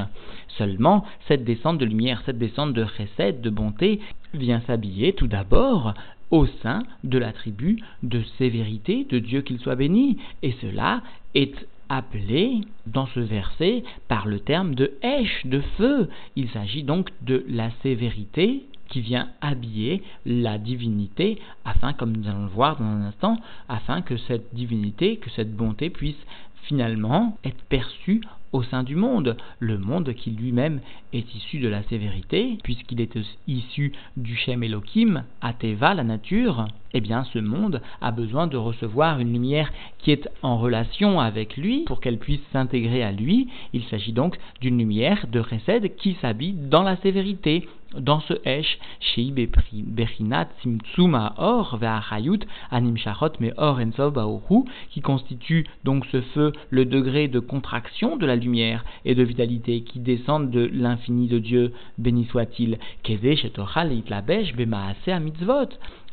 Seulement, 0.59 1.05
cette 1.29 1.45
descente 1.45 1.79
de 1.79 1.85
lumière, 1.85 2.23
cette 2.27 2.39
descente 2.39 2.73
de 2.73 2.85
chesed, 2.97 3.41
de 3.41 3.51
bonté, 3.51 4.01
vient 4.35 4.61
s'habiller 4.67 5.13
tout 5.13 5.27
d'abord 5.27 5.95
au 6.31 6.47
sein 6.63 6.83
de 7.05 7.19
la 7.19 7.33
tribu 7.33 7.83
de 8.03 8.23
sévérité 8.39 9.07
de 9.09 9.19
Dieu 9.19 9.43
qu'il 9.43 9.59
soit 9.59 9.77
béni. 9.77 10.19
Et 10.43 10.53
cela 10.61 11.03
est 11.35 11.55
appelé 11.89 12.63
dans 12.87 13.07
ce 13.07 13.21
verset 13.21 13.85
par 14.09 14.27
le 14.27 14.41
terme 14.41 14.75
de 14.75 14.93
Esh, 15.03 15.47
de 15.47 15.61
feu. 15.79 16.09
Il 16.35 16.49
s'agit 16.51 16.83
donc 16.83 17.11
de 17.23 17.45
la 17.49 17.71
sévérité 17.83 18.65
qui 18.89 19.01
vient 19.01 19.29
habiller 19.41 20.03
la 20.25 20.59
divinité, 20.59 21.41
afin, 21.65 21.93
comme 21.93 22.17
nous 22.17 22.29
allons 22.29 22.45
le 22.45 22.51
voir 22.51 22.77
dans 22.77 22.85
un 22.85 23.07
instant, 23.07 23.39
afin 23.69 24.03
que 24.03 24.17
cette 24.17 24.55
divinité, 24.55 25.17
que 25.17 25.31
cette 25.31 25.55
bonté 25.55 25.91
puisse 25.91 26.17
finalement 26.63 27.39
être 27.45 27.63
perçue 27.69 28.21
au 28.53 28.63
sein 28.63 28.83
du 28.83 28.97
monde, 28.97 29.37
le 29.59 29.79
monde 29.79 30.15
qui 30.15 30.31
lui-même 30.31 30.81
est 31.13 31.35
issu 31.35 31.59
de 31.59 31.69
la 31.69 31.83
sévérité, 31.85 32.59
puisqu'il 32.63 33.01
est 33.01 33.19
issu 33.47 33.93
du 34.17 34.37
Shem 34.37 34.63
Elohim, 34.63 35.25
Ateva, 35.41 35.95
la 35.95 36.05
nature, 36.05 36.67
eh 36.97 37.01
bien 37.01 37.25
ce 37.25 37.39
monde 37.39 37.83
a 38.01 38.11
besoin 38.11 38.47
de 38.47 38.57
recevoir 38.57 39.21
une 39.21 39.31
lumière 39.31 39.71
qui 39.99 40.13
est 40.13 40.31
en 40.41 40.57
relation 40.57 41.21
avec 41.21 41.59
lui. 41.59 41.85
Pour 41.85 42.01
qu'elle 42.01 42.17
puisse 42.17 42.41
s'intégrer 42.55 43.03
à 43.03 43.13
lui. 43.13 43.49
Il 43.75 43.85
s'agit 43.85 44.15
donc 44.15 44.39
d'une 44.63 44.79
lumière 44.79 45.27
de 45.31 45.43
Chesed 45.43 45.95
qui 45.97 46.17
s'habille 46.23 46.55
dans 46.55 46.83
la 46.83 46.97
sévérité, 46.97 47.69
dans 47.99 48.21
ce 48.21 48.35
Esh, 48.47 48.79
Shei 49.01 49.31
Berinat 49.31 50.49
Simtsuma 50.63 51.35
Or 51.37 51.77
Ve'achayut 51.77 52.41
Anim 52.71 52.97
Shachot 52.97 53.33
Me'or 53.41 53.79
Ensov 53.79 54.15
Baoru, 54.15 54.65
qui 54.91 55.03
constitue 55.03 55.67
donc 55.85 56.07
ce 56.11 56.23
feu 56.23 56.53
le 56.71 56.87
degré 56.87 57.29
de 57.29 57.41
contraction 57.41 58.17
de 58.17 58.25
la 58.25 58.37
lumière 58.37 58.85
et 59.05 59.15
de 59.15 59.23
vitalité 59.23 59.83
qui 59.83 60.01
descendent 60.01 60.51
de 60.51 60.69
l'infini 60.73 61.29
de 61.29 61.39
Dieu, 61.39 61.73
béni 61.99 62.25
soit-il, 62.25 62.79
Keze 63.03 63.37
Shetochal 63.37 63.93
Itlabesh 63.93 64.55
Bemaase 64.57 65.21
Mitzvot 65.21 65.69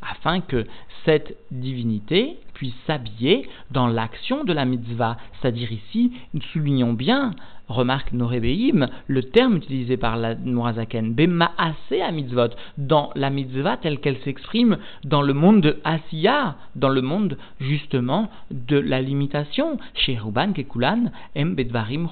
afin 0.09 0.41
que 0.41 0.65
cette 1.05 1.35
divinité 1.51 2.37
puisse 2.53 2.73
s'habiller 2.87 3.47
dans 3.71 3.87
l'action 3.87 4.43
de 4.43 4.53
la 4.53 4.65
mitzvah. 4.65 5.17
C'est-à-dire 5.41 5.71
ici, 5.71 6.11
nous 6.33 6.41
soulignons 6.53 6.93
bien, 6.93 7.33
remarque 7.67 8.13
Norébeim, 8.13 8.87
le 9.07 9.23
terme 9.23 9.57
utilisé 9.57 9.97
par 9.97 10.17
la 10.17 10.35
Nourazaken, 10.35 11.13
Bema'ase 11.13 12.01
à 12.01 12.11
mitzvot, 12.11 12.49
dans 12.77 13.11
la 13.15 13.29
mitzvah 13.29 13.77
telle 13.77 13.99
qu'elle 13.99 14.19
s'exprime 14.19 14.77
dans 15.03 15.21
le 15.21 15.33
monde 15.33 15.61
de 15.61 15.79
Asiya, 15.83 16.55
dans 16.75 16.89
le 16.89 17.01
monde 17.01 17.37
justement 17.59 18.29
de 18.51 18.77
la 18.77 19.01
limitation, 19.01 19.77
chez 19.93 20.17
Kekulan, 20.53 21.11
Em 21.35 21.55
Bedvarim 21.55 22.07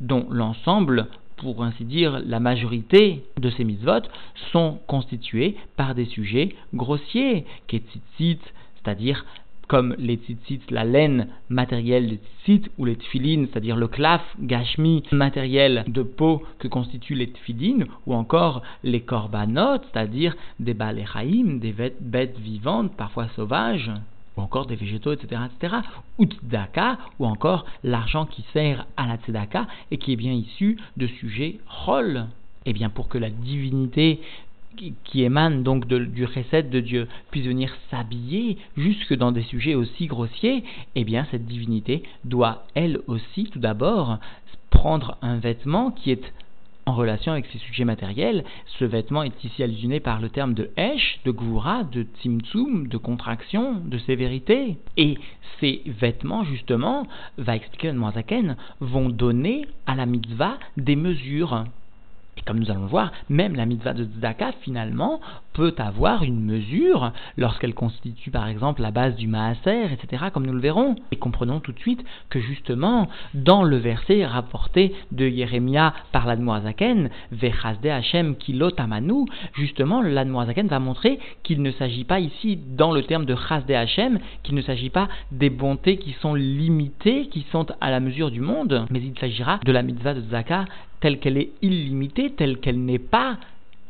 dont 0.00 0.26
l'ensemble 0.30 1.08
pour 1.42 1.64
ainsi 1.64 1.84
dire, 1.84 2.22
la 2.24 2.40
majorité 2.40 3.24
de 3.36 3.50
ces 3.50 3.64
mitzvot 3.64 4.02
sont 4.52 4.78
constituées 4.86 5.56
par 5.76 5.94
des 5.94 6.04
sujets 6.04 6.54
grossiers, 6.72 7.44
ketzitzit, 7.66 8.40
c'est-à-dire 8.76 9.24
comme 9.68 9.94
les 9.98 10.16
tzitzit, 10.16 10.60
la 10.70 10.84
laine 10.84 11.28
matérielle 11.48 12.08
des 12.08 12.20
tzitzit, 12.44 12.70
ou 12.78 12.84
les 12.84 12.96
tfilines, 12.96 13.48
c'est-à-dire 13.48 13.76
le 13.76 13.88
klaf, 13.88 14.22
gashmi, 14.38 15.02
matériel 15.12 15.84
de 15.88 16.02
peau 16.02 16.42
que 16.58 16.68
constituent 16.68 17.14
les 17.14 17.32
tfilines, 17.32 17.86
ou 18.06 18.14
encore 18.14 18.62
les 18.84 19.00
korbanot, 19.00 19.82
c'est-à-dire 19.82 20.36
des 20.60 20.74
baléchaïm, 20.74 21.58
des 21.58 21.74
bêtes 22.00 22.38
vivantes, 22.38 22.94
parfois 22.96 23.28
sauvages 23.34 23.90
ou 24.36 24.42
encore 24.42 24.66
des 24.66 24.76
végétaux, 24.76 25.12
etc., 25.12 25.42
etc., 25.46 25.76
ou 26.18 26.24
tzedaka, 26.24 26.98
ou 27.18 27.26
encore 27.26 27.64
l'argent 27.84 28.26
qui 28.26 28.44
sert 28.52 28.86
à 28.96 29.06
la 29.06 29.16
tzedaka 29.16 29.66
et 29.90 29.98
qui 29.98 30.12
est 30.12 30.16
bien 30.16 30.32
issu 30.32 30.78
de 30.96 31.06
sujets 31.06 31.58
rôles. 31.66 32.26
Eh 32.64 32.72
bien, 32.72 32.90
pour 32.90 33.08
que 33.08 33.18
la 33.18 33.30
divinité 33.30 34.20
qui 35.04 35.22
émane 35.22 35.62
donc 35.62 35.86
du 35.86 36.24
recette 36.24 36.70
de 36.70 36.80
Dieu 36.80 37.08
puisse 37.30 37.44
venir 37.44 37.74
s'habiller 37.90 38.56
jusque 38.76 39.14
dans 39.14 39.32
des 39.32 39.42
sujets 39.42 39.74
aussi 39.74 40.06
grossiers, 40.06 40.64
eh 40.94 41.04
bien 41.04 41.26
cette 41.30 41.44
divinité 41.44 42.02
doit 42.24 42.64
elle 42.74 43.00
aussi 43.06 43.44
tout 43.44 43.58
d'abord 43.58 44.18
prendre 44.70 45.18
un 45.20 45.38
vêtement 45.38 45.90
qui 45.90 46.10
est 46.10 46.32
en 46.86 46.94
relation 46.94 47.32
avec 47.32 47.46
ces 47.46 47.58
sujets 47.58 47.84
matériels, 47.84 48.44
ce 48.78 48.84
vêtement 48.84 49.22
est 49.22 49.44
ici 49.44 49.62
allusionné 49.62 50.00
par 50.00 50.20
le 50.20 50.30
terme 50.30 50.54
de 50.54 50.70
Esh, 50.76 51.20
de 51.24 51.30
Gvura, 51.30 51.84
de 51.84 52.02
Tzimtzum, 52.02 52.88
de 52.88 52.96
contraction, 52.96 53.80
de 53.84 53.98
sévérité. 53.98 54.78
Et 54.96 55.18
ces 55.60 55.82
vêtements, 55.86 56.44
justement, 56.44 57.06
va 57.38 57.56
expliquer 57.56 57.88
le 57.88 57.98
Moazaken, 57.98 58.56
vont 58.80 59.08
donner 59.08 59.66
à 59.86 59.94
la 59.94 60.06
mitzvah 60.06 60.58
des 60.76 60.96
mesures. 60.96 61.64
Comme 62.46 62.58
nous 62.58 62.70
allons 62.70 62.82
le 62.82 62.88
voir, 62.88 63.12
même 63.28 63.54
la 63.54 63.66
mitzvah 63.66 63.92
de 63.92 64.04
Tzedaka, 64.04 64.52
finalement, 64.62 65.20
peut 65.52 65.74
avoir 65.78 66.22
une 66.24 66.40
mesure 66.40 67.12
lorsqu'elle 67.36 67.74
constitue 67.74 68.30
par 68.30 68.48
exemple 68.48 68.82
la 68.82 68.90
base 68.90 69.14
du 69.16 69.26
maaser, 69.26 69.84
etc., 69.92 70.24
comme 70.32 70.46
nous 70.46 70.52
le 70.52 70.60
verrons. 70.60 70.96
Et 71.10 71.16
comprenons 71.16 71.60
tout 71.60 71.72
de 71.72 71.78
suite 71.78 72.04
que 72.30 72.40
justement, 72.40 73.08
dans 73.34 73.62
le 73.62 73.76
verset 73.76 74.24
rapporté 74.24 74.94
de 75.12 75.28
Jérémia 75.28 75.94
par 76.10 76.26
l'Admoazaken, 76.26 77.10
Vechazde 77.30 77.86
Hashem 77.86 78.36
Kilotamanu, 78.36 79.26
justement, 79.54 80.02
l'Admoazaken 80.02 80.68
va 80.68 80.78
montrer 80.78 81.18
qu'il 81.42 81.62
ne 81.62 81.70
s'agit 81.72 82.04
pas 82.04 82.20
ici, 82.20 82.58
dans 82.76 82.92
le 82.92 83.02
terme 83.02 83.24
de 83.24 83.36
Chazde 83.36 83.70
Hashem, 83.70 84.18
qu'il 84.42 84.54
ne 84.54 84.62
s'agit 84.62 84.90
pas 84.90 85.08
des 85.30 85.50
bontés 85.50 85.98
qui 85.98 86.12
sont 86.20 86.34
limitées, 86.34 87.28
qui 87.28 87.46
sont 87.52 87.66
à 87.80 87.90
la 87.90 88.00
mesure 88.00 88.30
du 88.30 88.40
monde, 88.40 88.86
mais 88.90 89.00
il 89.00 89.18
s'agira 89.18 89.60
de 89.64 89.72
la 89.72 89.82
mitzvah 89.82 90.14
de 90.14 90.20
Tzedaka 90.20 90.64
telle 91.02 91.18
qu'elle 91.18 91.36
est 91.36 91.50
illimitée, 91.62 92.32
telle 92.32 92.58
qu'elle 92.60 92.82
n'est 92.82 93.00
pas 93.00 93.38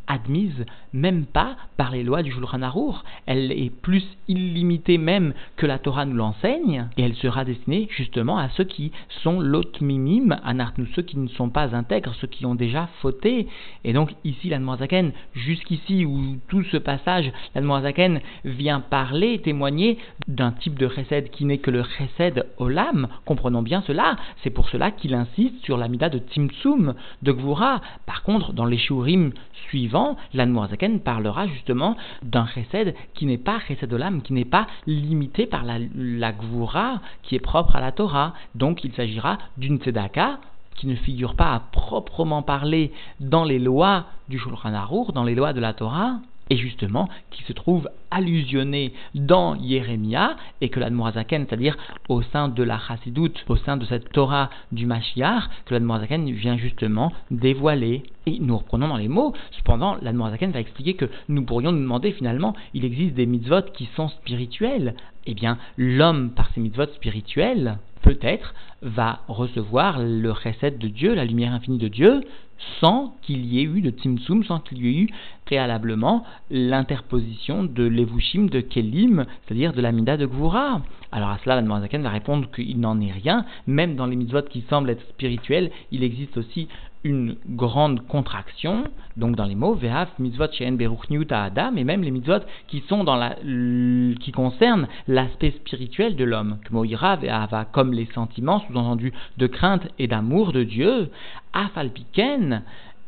admise 0.06 0.64
même 0.92 1.26
pas 1.26 1.56
par 1.76 1.90
les 1.90 2.02
lois 2.02 2.22
du 2.22 2.30
Shulchan 2.30 2.62
Arour. 2.62 3.04
Elle 3.26 3.52
est 3.52 3.70
plus 3.70 4.04
illimitée 4.28 4.98
même 4.98 5.34
que 5.56 5.66
la 5.66 5.78
Torah 5.78 6.04
nous 6.04 6.16
l'enseigne, 6.16 6.88
et 6.96 7.02
elle 7.02 7.14
sera 7.14 7.44
destinée 7.44 7.88
justement 7.90 8.38
à 8.38 8.48
ceux 8.50 8.64
qui 8.64 8.92
sont 9.22 9.40
l'otmimim, 9.40 10.38
anartnou, 10.44 10.86
ceux 10.94 11.02
qui 11.02 11.18
ne 11.18 11.28
sont 11.28 11.50
pas 11.50 11.74
intègres, 11.74 12.14
ceux 12.20 12.26
qui 12.26 12.46
ont 12.46 12.54
déjà 12.54 12.88
fauté. 13.00 13.46
Et 13.84 13.92
donc 13.92 14.14
ici, 14.24 14.48
l'Admoazaken, 14.48 15.12
jusqu'ici 15.34 16.04
où 16.04 16.36
tout 16.48 16.62
ce 16.64 16.76
passage, 16.76 17.32
l'Admoazaken 17.54 18.20
vient 18.44 18.80
parler, 18.80 19.40
témoigner 19.40 19.98
d'un 20.28 20.52
type 20.52 20.78
de 20.78 20.88
chesed 20.88 21.30
qui 21.30 21.44
n'est 21.44 21.58
que 21.58 21.70
le 21.70 21.82
chesed 21.82 22.46
olam, 22.58 23.08
comprenons 23.24 23.62
bien 23.62 23.82
cela, 23.86 24.16
c'est 24.42 24.50
pour 24.50 24.68
cela 24.68 24.90
qu'il 24.90 25.14
insiste 25.14 25.64
sur 25.64 25.76
l'amida 25.76 26.08
de 26.08 26.18
Tzimtzum, 26.18 26.94
de 27.22 27.32
Gvura. 27.32 27.80
Par 28.06 28.22
contre, 28.22 28.52
dans 28.52 28.64
les 28.64 28.78
shurim 28.78 29.32
suivants, 29.68 30.16
parlera 31.00 31.46
justement 31.46 31.96
d'un 32.22 32.46
chesed 32.46 32.94
qui 33.14 33.26
n'est 33.26 33.38
pas 33.38 33.60
chesed 33.60 33.92
olam, 33.92 34.22
qui 34.22 34.32
n'est 34.32 34.44
pas 34.44 34.66
limité 34.86 35.46
par 35.46 35.64
la, 35.64 35.78
la 35.94 36.32
gvura 36.32 37.00
qui 37.22 37.36
est 37.36 37.40
propre 37.40 37.76
à 37.76 37.80
la 37.80 37.92
Torah. 37.92 38.34
Donc 38.54 38.84
il 38.84 38.92
s'agira 38.92 39.38
d'une 39.56 39.78
tzedaka 39.78 40.38
qui 40.74 40.86
ne 40.86 40.94
figure 40.94 41.34
pas 41.34 41.52
à 41.52 41.60
proprement 41.60 42.42
parler 42.42 42.92
dans 43.20 43.44
les 43.44 43.58
lois 43.58 44.06
du 44.28 44.38
Shulchan 44.38 44.72
dans 45.12 45.24
les 45.24 45.34
lois 45.34 45.52
de 45.52 45.60
la 45.60 45.74
Torah, 45.74 46.16
et 46.52 46.56
justement 46.56 47.08
qui 47.30 47.42
se 47.44 47.54
trouve 47.54 47.88
allusionné 48.10 48.92
dans 49.14 49.58
Jérémia 49.58 50.36
et 50.60 50.68
que 50.68 50.80
l'Admorazaken, 50.80 51.46
c'est-à-dire 51.48 51.78
au 52.10 52.20
sein 52.20 52.48
de 52.48 52.62
la 52.62 52.78
Chassidoute, 52.78 53.42
au 53.48 53.56
sein 53.56 53.78
de 53.78 53.86
cette 53.86 54.12
Torah 54.12 54.50
du 54.70 54.84
Mashiach, 54.84 55.44
que 55.64 55.72
l'Admorazaken 55.72 56.30
vient 56.30 56.58
justement 56.58 57.10
dévoiler. 57.30 58.02
Et 58.26 58.38
nous 58.38 58.58
reprenons 58.58 58.88
dans 58.88 58.98
les 58.98 59.08
mots, 59.08 59.32
cependant 59.52 59.96
l'Admorazaken 60.02 60.52
va 60.52 60.60
expliquer 60.60 60.92
que 60.92 61.08
nous 61.30 61.42
pourrions 61.42 61.72
nous 61.72 61.80
demander 61.80 62.12
finalement, 62.12 62.54
il 62.74 62.84
existe 62.84 63.14
des 63.14 63.24
mitzvot 63.24 63.62
qui 63.72 63.88
sont 63.96 64.08
spirituels. 64.08 64.94
Eh 65.24 65.32
bien, 65.32 65.56
l'homme, 65.78 66.32
par 66.32 66.50
ses 66.50 66.60
mitzvot 66.60 66.92
spirituels, 66.94 67.78
peut-être 68.02 68.54
va 68.82 69.20
recevoir 69.28 70.00
le 70.00 70.30
recette 70.30 70.78
de 70.78 70.88
Dieu, 70.88 71.14
la 71.14 71.24
lumière 71.24 71.52
infinie 71.52 71.78
de 71.78 71.88
Dieu, 71.88 72.22
sans 72.80 73.16
qu'il 73.22 73.44
y 73.46 73.60
ait 73.60 73.64
eu 73.64 73.80
de 73.80 73.90
Tzimtzum, 73.90 74.44
sans 74.44 74.60
qu'il 74.60 74.84
y 74.84 74.88
ait 74.88 75.02
eu 75.02 75.08
préalablement 75.46 76.24
l'interposition 76.50 77.64
de 77.64 77.84
l'Evushim 77.84 78.46
de 78.46 78.60
Kelim, 78.60 79.26
c'est-à-dire 79.44 79.72
de 79.72 79.80
la 79.80 79.92
Mida 79.92 80.16
de 80.16 80.26
Gvura. 80.26 80.82
Alors 81.10 81.30
à 81.30 81.38
cela, 81.38 81.60
la 81.60 81.62
va 81.62 82.10
répondre 82.10 82.50
qu'il 82.50 82.80
n'en 82.80 83.00
est 83.00 83.12
rien, 83.12 83.44
même 83.66 83.96
dans 83.96 84.06
les 84.06 84.16
mitzvot 84.16 84.42
qui 84.42 84.62
semblent 84.68 84.90
être 84.90 85.06
spirituels, 85.08 85.70
il 85.90 86.04
existe 86.04 86.36
aussi 86.36 86.68
une 87.04 87.36
grande 87.48 88.06
contraction, 88.06 88.84
donc 89.16 89.36
dans 89.36 89.44
les 89.44 89.54
mots, 89.54 89.74
Ve'af 89.74 90.08
mitzvot 90.18 90.46
adam, 91.30 91.76
et 91.76 91.84
même 91.84 92.02
les 92.02 92.10
mitzvot 92.10 92.40
qui 92.68 92.80
sont 92.88 93.04
dans 93.04 93.16
la, 93.16 93.36
qui 94.20 94.32
concernent 94.32 94.88
l'aspect 95.08 95.50
spirituel 95.50 96.16
de 96.16 96.24
l'homme, 96.24 96.58
comme 97.72 97.92
les 97.92 98.08
sentiments, 98.14 98.60
sous-entendus 98.60 99.12
de 99.36 99.46
crainte 99.46 99.88
et 99.98 100.06
d'amour 100.06 100.52
de 100.52 100.62
Dieu, 100.62 101.10
afalpiken, 101.52 102.62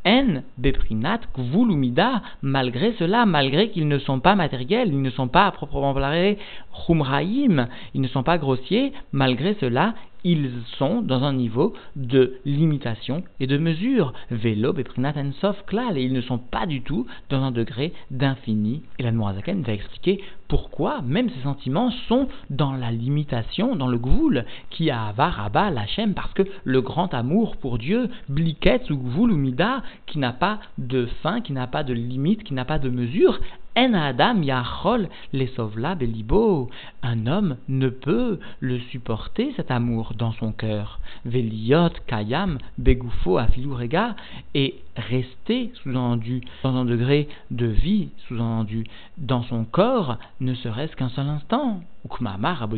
en 0.07 0.43
beprinat 0.59 1.21
gvulumida, 1.35 2.23
malgré 2.43 2.93
cela, 2.99 3.25
malgré 3.25 3.71
qu'ils 3.71 3.89
ne 3.89 3.99
sont 3.99 4.21
pas 4.21 4.35
matériels, 4.35 4.89
ils 4.89 5.01
ne 5.01 5.11
sont 5.11 5.29
pas 5.29 5.47
à 5.47 5.51
proprement 5.51 5.95
parler 5.95 6.39
chumraïm, 6.87 7.69
ils 7.95 8.01
ne 8.01 8.09
sont 8.09 8.23
pas 8.23 8.37
grossiers, 8.37 8.93
malgré 9.13 9.55
cela, 9.61 9.95
ils 10.25 10.51
sont 10.79 11.03
dans 11.03 11.23
un 11.23 11.35
niveau 11.35 11.75
de 11.97 12.35
limitation 12.45 13.23
et 13.41 13.47
de 13.47 13.59
mesure. 13.59 14.13
Vélo, 14.31 14.73
Beprinat 14.73 15.15
Ensof, 15.17 15.65
Klal, 15.67 15.99
et 15.99 16.03
ils 16.03 16.13
ne 16.13 16.23
sont 16.23 16.39
pas 16.39 16.67
du 16.67 16.83
tout 16.83 17.07
dans 17.29 17.43
un 17.43 17.51
degré 17.51 17.93
d'infini. 18.11 18.83
Et 18.99 19.03
la 19.03 19.13
Noirazaken 19.13 19.63
va 19.63 19.75
expliquer 19.75 20.23
pourquoi 20.49 21.03
même 21.03 21.31
ces 21.31 21.43
sentiments 21.43 21.91
sont 22.09 22.29
dans 22.51 22.73
la 22.73 22.91
limitation, 22.91 23.77
dans 23.77 23.87
le 23.87 23.99
gvoul, 23.99 24.45
qui 24.71 24.91
a 24.91 25.07
avar 25.07 25.41
Abba 25.41 25.71
l'Hachem, 25.71 26.15
parce 26.15 26.33
que 26.33 26.43
le 26.65 26.81
grand 26.81 27.13
amour 27.13 27.57
pour 27.57 27.79
Dieu, 27.79 28.09
bliket 28.29 28.91
ou 28.91 28.97
gvoul 28.97 29.33
ou 29.33 29.37
mida, 29.37 29.83
qui 30.07 30.19
n'a 30.19 30.33
pas 30.33 30.61
de 30.79 31.07
fin, 31.23 31.41
qui 31.41 31.53
n'a 31.53 31.67
pas 31.67 31.85
de 31.85 31.93
limite, 31.93 32.45
qui 32.45 32.55
n'a 32.55 32.65
pas 32.65 32.79
de 32.79 32.89
mesure, 32.89 33.41
en 33.77 33.95
Adam 33.95 34.43
Yachol 34.43 35.09
Belibo. 35.33 36.71
Un 37.03 37.27
homme 37.27 37.57
ne 37.69 37.89
peut 37.89 38.39
le 38.61 38.79
supporter, 38.79 39.53
cet 39.57 39.71
amour, 39.71 40.13
dans 40.17 40.33
son 40.33 40.53
cœur. 40.53 41.01
Veliot 41.25 41.91
Kayam 42.07 42.59
Begufo 42.79 43.39
Afilurega 43.39 44.17
et 44.55 44.77
rester 44.97 45.73
sous-entendu 45.83 46.43
dans 46.63 46.75
un 46.77 46.85
degré 46.85 47.29
de 47.51 47.67
vie, 47.67 48.11
sous-entendu 48.29 48.85
dans 49.19 49.43
son 49.45 49.65
corps, 49.65 50.19
ne 50.41 50.55
serait-ce 50.55 50.97
qu'un 50.97 51.09
seul 51.11 51.29
instant. 51.29 51.81
Ukmamar 52.05 52.69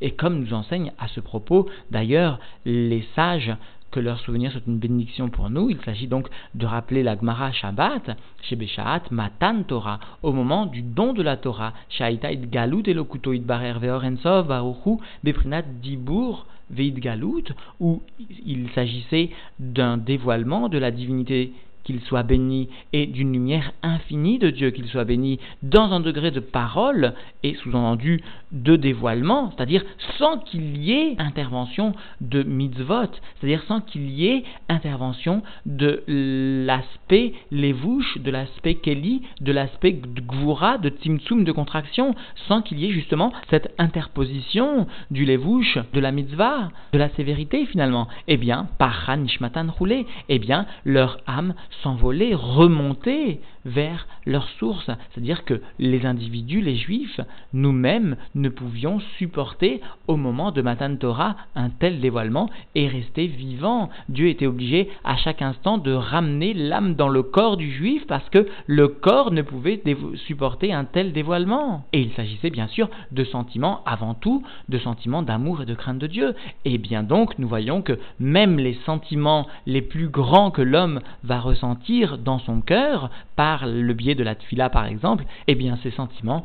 et 0.00 0.10
comme 0.12 0.40
nous 0.40 0.52
enseigne 0.52 0.92
à 0.98 1.06
ce 1.08 1.20
propos 1.20 1.68
d'ailleurs 1.92 2.40
les 2.64 3.06
sages 3.14 3.54
que 3.90 4.00
leur 4.00 4.18
souvenir 4.20 4.52
soit 4.52 4.66
une 4.66 4.78
bénédiction 4.78 5.28
pour 5.28 5.50
nous. 5.50 5.70
Il 5.70 5.80
s'agit 5.82 6.06
donc 6.06 6.28
de 6.54 6.66
rappeler 6.66 7.02
la 7.02 7.16
Gemara 7.16 7.52
Shabbat, 7.52 8.16
chez 8.42 8.56
Beshaat, 8.56 9.02
Matan 9.10 9.62
Torah, 9.62 10.00
au 10.22 10.32
moment 10.32 10.66
du 10.66 10.82
don 10.82 11.12
de 11.12 11.22
la 11.22 11.36
Torah, 11.36 11.72
Shaita 11.88 12.32
it 12.32 12.50
Galut 12.50 12.82
elokuto 12.86 13.32
it 13.32 13.44
barer 13.44 13.78
veorensov 13.78 14.48
baruchu 14.48 14.98
beprinat 15.24 15.62
dibur 15.82 16.46
veit 16.70 16.92
galut, 16.92 17.44
où 17.80 18.02
il 18.44 18.68
s'agissait 18.74 19.30
d'un 19.58 19.96
dévoilement 19.96 20.68
de 20.68 20.78
la 20.78 20.90
divinité 20.90 21.52
qu'il 21.88 22.00
soit 22.02 22.22
béni, 22.22 22.68
et 22.92 23.06
d'une 23.06 23.32
lumière 23.32 23.72
infinie 23.82 24.38
de 24.38 24.50
Dieu, 24.50 24.70
qu'il 24.72 24.86
soit 24.88 25.06
béni 25.06 25.40
dans 25.62 25.90
un 25.90 26.00
degré 26.00 26.30
de 26.30 26.38
parole 26.38 27.14
et 27.42 27.54
sous-entendu 27.54 28.20
de 28.52 28.76
dévoilement, 28.76 29.50
c'est-à-dire 29.50 29.82
sans 30.18 30.36
qu'il 30.36 30.76
y 30.76 30.92
ait 30.92 31.16
intervention 31.18 31.94
de 32.20 32.42
mitzvot, 32.42 33.08
c'est-à-dire 33.40 33.62
sans 33.62 33.80
qu'il 33.80 34.10
y 34.10 34.26
ait 34.26 34.44
intervention 34.68 35.42
de 35.64 36.04
l'aspect 36.06 37.32
levouche, 37.50 38.18
de 38.18 38.30
l'aspect 38.30 38.74
keli, 38.74 39.22
de 39.40 39.52
l'aspect 39.52 39.92
gvura, 39.92 40.76
de 40.76 40.90
tzimtzum, 40.90 41.44
de 41.44 41.52
contraction, 41.52 42.14
sans 42.48 42.60
qu'il 42.60 42.80
y 42.80 42.84
ait 42.84 42.92
justement 42.92 43.32
cette 43.48 43.67
interposition 43.78 44.86
du 45.10 45.24
levouche, 45.24 45.78
de 45.92 46.00
la 46.00 46.12
mitzvah, 46.12 46.70
de 46.92 46.98
la 46.98 47.08
sévérité 47.10 47.66
finalement. 47.66 48.08
Eh 48.26 48.36
bien, 48.36 48.68
par 48.78 49.16
nishmatan 49.16 49.66
roulé, 49.70 50.06
eh 50.28 50.38
bien, 50.38 50.66
leur 50.84 51.18
âme 51.26 51.54
s'envoler, 51.82 52.34
remonter 52.34 53.40
vers 53.64 54.06
leur 54.26 54.48
source. 54.58 54.90
C'est-à-dire 55.10 55.44
que 55.44 55.60
les 55.78 56.06
individus, 56.06 56.60
les 56.60 56.76
juifs, 56.76 57.20
nous-mêmes, 57.52 58.16
ne 58.34 58.48
pouvions 58.48 59.00
supporter 59.18 59.80
au 60.06 60.16
moment 60.16 60.50
de 60.50 60.62
Matan 60.62 60.96
Torah 60.96 61.36
un 61.54 61.70
tel 61.70 62.00
dévoilement 62.00 62.50
et 62.74 62.88
rester 62.88 63.26
vivants. 63.26 63.90
Dieu 64.08 64.28
était 64.28 64.46
obligé 64.46 64.88
à 65.04 65.16
chaque 65.16 65.42
instant 65.42 65.78
de 65.78 65.92
ramener 65.92 66.54
l'âme 66.54 66.94
dans 66.94 67.08
le 67.08 67.22
corps 67.22 67.56
du 67.56 67.70
juif 67.70 68.06
parce 68.06 68.28
que 68.30 68.46
le 68.66 68.88
corps 68.88 69.30
ne 69.32 69.42
pouvait 69.42 69.82
supporter 70.26 70.72
un 70.72 70.84
tel 70.84 71.12
dévoilement. 71.12 71.84
Et 71.92 72.00
il 72.00 72.12
s'agissait 72.12 72.50
bien 72.50 72.68
sûr 72.68 72.88
de 73.12 73.24
sentiments 73.24 73.82
avant 73.86 74.14
tout, 74.14 74.42
de 74.68 74.78
sentiments 74.78 75.22
d'amour 75.22 75.62
et 75.62 75.66
de 75.66 75.74
crainte 75.74 75.98
de 75.98 76.06
Dieu. 76.06 76.34
Et 76.64 76.78
bien 76.78 77.02
donc, 77.02 77.38
nous 77.38 77.48
voyons 77.48 77.82
que 77.82 77.98
même 78.18 78.58
les 78.58 78.78
sentiments 78.86 79.46
les 79.66 79.82
plus 79.82 80.08
grands 80.08 80.50
que 80.50 80.62
l'homme 80.62 81.00
va 81.24 81.40
ressentir 81.40 82.18
dans 82.18 82.38
son 82.38 82.60
cœur 82.60 83.10
par 83.36 83.57
le 83.66 83.92
biais 83.94 84.14
de 84.14 84.24
la 84.24 84.34
tfila 84.34 84.70
par 84.70 84.86
exemple, 84.86 85.24
eh 85.46 85.54
bien 85.54 85.78
ces 85.82 85.90
sentiments, 85.90 86.44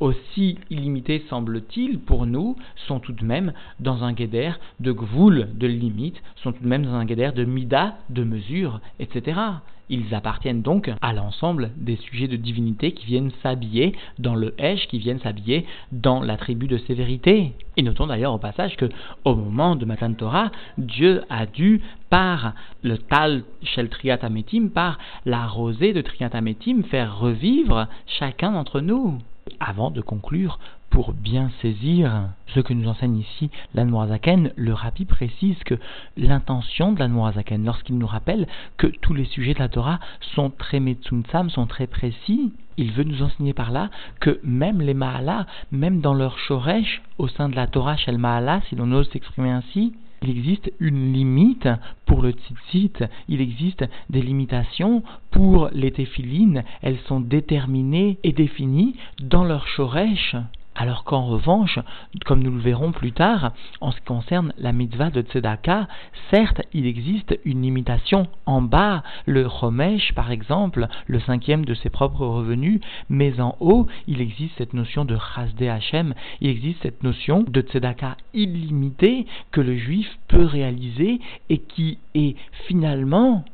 aussi 0.00 0.58
illimités 0.70 1.24
semble-t-il 1.28 1.98
pour 1.98 2.26
nous, 2.26 2.56
sont 2.86 3.00
tout 3.00 3.12
de 3.12 3.24
même 3.24 3.52
dans 3.80 4.04
un 4.04 4.12
guédère 4.12 4.58
de 4.80 4.92
gvoul, 4.92 5.48
de 5.54 5.66
limite, 5.66 6.22
sont 6.36 6.52
tout 6.52 6.62
de 6.62 6.68
même 6.68 6.84
dans 6.84 6.94
un 6.94 7.04
guédère 7.04 7.32
de 7.32 7.44
mida, 7.44 7.96
de 8.10 8.24
mesure, 8.24 8.80
etc. 8.98 9.40
Ils 9.88 10.14
appartiennent 10.14 10.62
donc 10.62 10.90
à 11.02 11.12
l'ensemble 11.12 11.70
des 11.76 11.96
sujets 11.96 12.28
de 12.28 12.36
divinité 12.36 12.92
qui 12.92 13.06
viennent 13.06 13.32
s'habiller 13.42 13.94
dans 14.18 14.34
le 14.34 14.54
Hesh, 14.58 14.86
qui 14.88 14.98
viennent 14.98 15.18
s'habiller 15.20 15.66
dans 15.90 16.22
l'attribut 16.22 16.68
de 16.68 16.78
sévérité. 16.78 17.52
Et 17.76 17.82
notons 17.82 18.06
d'ailleurs 18.06 18.32
au 18.32 18.38
passage 18.38 18.76
que 18.76 18.88
au 19.24 19.34
moment 19.34 19.76
de 19.76 19.84
Matan 19.84 20.14
Torah, 20.14 20.50
Dieu 20.78 21.22
a 21.28 21.46
dû, 21.46 21.82
par 22.10 22.54
le 22.82 22.98
Tal 22.98 23.42
Shel 23.62 23.88
Triatametim, 23.88 24.68
par 24.68 24.98
la 25.24 25.46
rosée 25.46 25.92
de 25.92 26.00
Triatametim, 26.00 26.84
faire 26.84 27.18
revivre 27.18 27.88
chacun 28.18 28.52
d'entre 28.52 28.80
nous. 28.80 29.18
Avant 29.58 29.90
de 29.90 30.00
conclure, 30.00 30.58
pour 30.92 31.14
bien 31.14 31.50
saisir 31.62 32.28
ce 32.48 32.60
que 32.60 32.74
nous 32.74 32.86
enseigne 32.86 33.16
ici 33.16 33.50
l'Anmoazaken, 33.74 34.52
le 34.56 34.74
Rabbi 34.74 35.06
précise 35.06 35.56
que 35.64 35.78
l'intention 36.18 36.92
de 36.92 36.98
l'Anmoazaken, 36.98 37.64
lorsqu'il 37.64 37.96
nous 37.96 38.06
rappelle 38.06 38.46
que 38.76 38.86
tous 38.86 39.14
les 39.14 39.24
sujets 39.24 39.54
de 39.54 39.58
la 39.58 39.70
Torah 39.70 40.00
sont 40.34 40.50
très 40.50 40.80
metsumtsam, 40.80 41.48
sont 41.48 41.66
très 41.66 41.86
précis, 41.86 42.52
il 42.76 42.92
veut 42.92 43.04
nous 43.04 43.22
enseigner 43.22 43.54
par 43.54 43.70
là 43.70 43.88
que 44.20 44.38
même 44.44 44.82
les 44.82 44.92
Mahalas, 44.92 45.46
même 45.70 46.02
dans 46.02 46.12
leur 46.12 46.38
Shoresh, 46.38 47.00
au 47.16 47.26
sein 47.26 47.48
de 47.48 47.56
la 47.56 47.66
Torah 47.66 47.96
Shel 47.96 48.18
Mahala, 48.18 48.60
si 48.68 48.76
l'on 48.76 48.92
ose 48.92 49.08
s'exprimer 49.10 49.50
ainsi, 49.50 49.94
il 50.22 50.28
existe 50.28 50.70
une 50.78 51.10
limite 51.14 51.68
pour 52.04 52.20
le 52.20 52.32
tzitzit, 52.32 53.02
il 53.28 53.40
existe 53.40 53.84
des 54.10 54.20
limitations 54.20 55.02
pour 55.30 55.70
les 55.72 55.90
téphilines, 55.90 56.64
elles 56.82 57.00
sont 57.08 57.20
déterminées 57.20 58.18
et 58.24 58.32
définies 58.32 58.94
dans 59.22 59.44
leur 59.44 59.66
shoresh. 59.66 60.36
Alors 60.74 61.04
qu'en 61.04 61.26
revanche, 61.26 61.78
comme 62.24 62.42
nous 62.42 62.50
le 62.50 62.60
verrons 62.60 62.92
plus 62.92 63.12
tard, 63.12 63.52
en 63.80 63.90
ce 63.90 63.98
qui 63.98 64.04
concerne 64.04 64.54
la 64.56 64.72
mitzvah 64.72 65.10
de 65.10 65.20
Tzedaka, 65.20 65.86
certes, 66.30 66.62
il 66.72 66.86
existe 66.86 67.38
une 67.44 67.62
limitation 67.62 68.26
en 68.46 68.62
bas, 68.62 69.02
le 69.26 69.48
Chomesh 69.48 70.14
par 70.14 70.30
exemple, 70.30 70.88
le 71.06 71.20
cinquième 71.20 71.66
de 71.66 71.74
ses 71.74 71.90
propres 71.90 72.24
revenus, 72.24 72.80
mais 73.10 73.38
en 73.40 73.56
haut, 73.60 73.86
il 74.06 74.22
existe 74.22 74.56
cette 74.56 74.72
notion 74.72 75.04
de 75.04 75.18
Chasde 75.34 75.62
Hashem, 75.62 76.14
il 76.40 76.48
existe 76.48 76.82
cette 76.82 77.02
notion 77.02 77.44
de 77.46 77.60
Tzedaka 77.60 78.16
illimité 78.32 79.26
que 79.50 79.60
le 79.60 79.76
juif 79.76 80.18
peut 80.28 80.46
réaliser 80.46 81.20
et 81.50 81.58
qui 81.58 81.98
est 82.14 82.36
finalement 82.66 83.44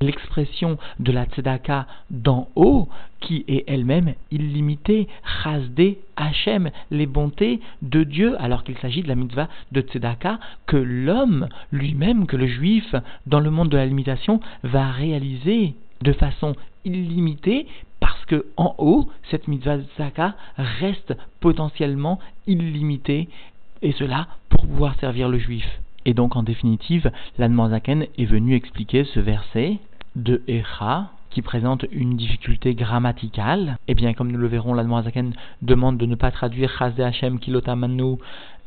l'expression 0.00 0.78
de 1.00 1.12
la 1.12 1.24
tzedaka 1.24 1.86
d'en 2.10 2.48
haut, 2.54 2.88
qui 3.20 3.44
est 3.48 3.64
elle-même 3.66 4.14
illimitée, 4.30 5.08
chasdé 5.42 5.98
Hachem, 6.16 6.70
les 6.90 7.06
bontés 7.06 7.60
de 7.82 8.04
Dieu, 8.04 8.40
alors 8.40 8.64
qu'il 8.64 8.78
s'agit 8.78 9.02
de 9.02 9.08
la 9.08 9.14
mitzvah 9.14 9.48
de 9.72 9.80
tzedaka, 9.80 10.38
que 10.66 10.76
l'homme 10.76 11.48
lui-même, 11.72 12.26
que 12.26 12.36
le 12.36 12.46
juif, 12.46 12.94
dans 13.26 13.40
le 13.40 13.50
monde 13.50 13.70
de 13.70 13.76
la 13.76 13.86
limitation, 13.86 14.40
va 14.62 14.90
réaliser 14.90 15.74
de 16.02 16.12
façon 16.12 16.54
illimitée, 16.84 17.66
parce 18.00 18.24
que 18.26 18.46
en 18.56 18.74
haut, 18.78 19.08
cette 19.30 19.48
mitzvah 19.48 19.78
de 19.78 19.84
tzedaka 19.96 20.34
reste 20.56 21.16
potentiellement 21.40 22.18
illimitée, 22.46 23.28
et 23.82 23.92
cela 23.92 24.28
pour 24.48 24.66
pouvoir 24.66 24.94
servir 25.00 25.28
le 25.28 25.38
juif. 25.38 25.66
Et 26.06 26.14
donc, 26.14 26.36
en 26.36 26.44
définitive, 26.44 27.10
l'Anne 27.36 28.06
est 28.16 28.24
venu 28.24 28.54
expliquer 28.54 29.04
ce 29.04 29.18
verset 29.18 29.78
de 30.14 30.40
Echa, 30.46 31.10
qui 31.30 31.42
présente 31.42 31.84
une 31.90 32.16
difficulté 32.16 32.76
grammaticale, 32.76 33.76
eh 33.88 33.94
bien, 33.94 34.14
comme 34.14 34.30
nous 34.30 34.38
le 34.38 34.46
verrons, 34.46 34.72
l'Admorazaken 34.72 35.34
demande 35.62 35.98
de 35.98 36.06
ne 36.06 36.14
pas 36.14 36.30
traduire 36.30 36.70
Chazde 36.78 37.00
Hashem 37.00 37.40
Kilotamanu, 37.40 38.18